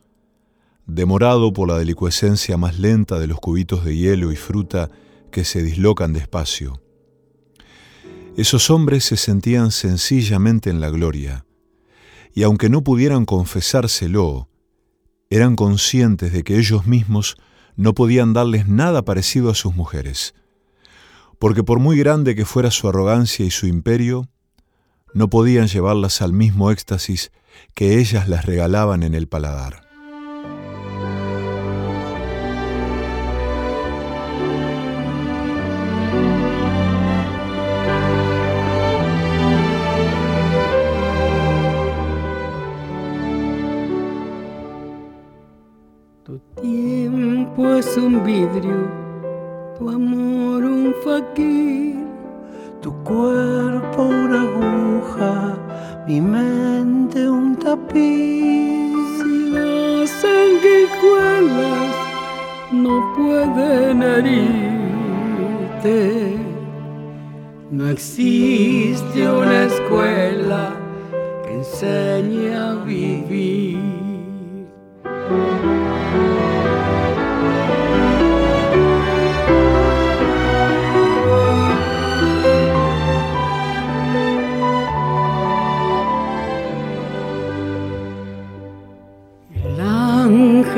demorado 0.86 1.53
por 1.53 1.67
la 1.67 1.78
delicuescencia 1.78 2.57
más 2.57 2.78
lenta 2.78 3.20
de 3.20 3.28
los 3.28 3.39
cubitos 3.39 3.86
de 3.86 3.95
hielo 3.95 4.32
y 4.32 4.36
fruta 4.36 4.89
que 5.32 5.43
se 5.43 5.63
dislocan 5.63 6.13
despacio. 6.13 6.82
Esos 8.40 8.70
hombres 8.70 9.04
se 9.04 9.18
sentían 9.18 9.70
sencillamente 9.70 10.70
en 10.70 10.80
la 10.80 10.90
gloria, 10.90 11.46
y 12.34 12.44
aunque 12.44 12.70
no 12.70 12.86
pudieran 12.86 13.26
confesárselo, 13.26 14.48
eran 15.30 15.58
conscientes 15.58 16.32
de 16.32 16.46
que 16.46 16.58
ellos 16.58 16.88
mismos 16.88 17.36
no 17.76 17.94
podían 17.94 18.32
darles 18.32 18.66
nada 18.66 19.04
parecido 19.04 19.50
a 19.50 19.56
sus 19.56 19.76
mujeres, 19.76 20.36
porque 21.38 21.66
por 21.66 21.80
muy 21.80 21.98
grande 22.00 22.34
que 22.34 22.46
fuera 22.46 22.72
su 22.72 22.88
arrogancia 22.88 23.46
y 23.46 23.52
su 23.52 23.68
imperio, 23.68 24.30
no 25.14 25.30
podían 25.30 25.68
llevarlas 25.68 26.22
al 26.22 26.32
mismo 26.32 26.72
éxtasis 26.72 27.34
que 27.74 28.00
ellas 28.00 28.30
las 28.30 28.46
regalaban 28.46 29.04
en 29.04 29.16
el 29.16 29.28
paladar. 29.28 29.89
Es 47.68 47.97
un 47.97 48.24
vidrio, 48.24 48.88
tu 49.78 49.89
amor 49.89 50.64
un 50.64 50.93
faquir, 51.03 51.97
tu 52.82 52.93
cuerpo 53.03 54.03
una 54.03 54.43
aguja, 54.43 55.57
mi 56.07 56.22
mente 56.22 57.30
un 57.30 57.57
tapiz. 57.57 58.95
Si 59.18 59.49
las 59.51 60.10
sanguijuelas 60.10 61.95
no 62.72 63.14
pueden 63.18 64.03
herirte, 64.03 65.97
no 67.72 67.89
existe 67.89 69.30
una 69.30 69.66
escuela 69.66 70.78
que 71.43 71.55
enseñe 71.55 72.55
a 72.55 72.76
vivir. 72.86 73.89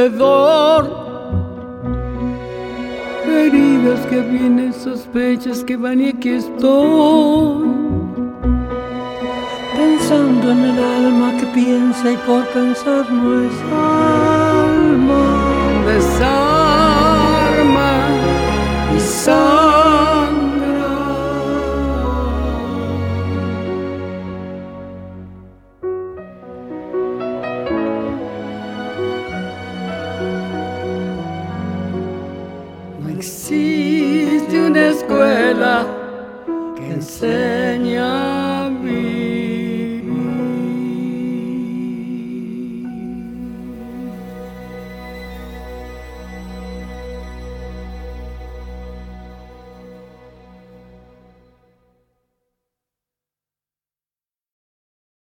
Alrededor. 0.00 1.10
Heridas 3.26 4.00
que 4.06 4.20
vienen, 4.20 4.72
sospechas 4.72 5.62
que 5.64 5.76
van 5.76 6.00
y 6.00 6.08
aquí 6.08 6.30
estoy. 6.30 7.68
Pensando 9.76 10.52
en 10.52 10.64
el 10.64 10.84
alma 10.84 11.36
que 11.38 11.46
piensa 11.46 12.12
y 12.12 12.16
por 12.26 12.44
pensar 12.48 13.10
no 13.12 13.42
es 13.44 13.52
alma. 13.72 15.22
Desarma 15.86 16.48
y 18.96 19.00
sangra. 19.00 19.59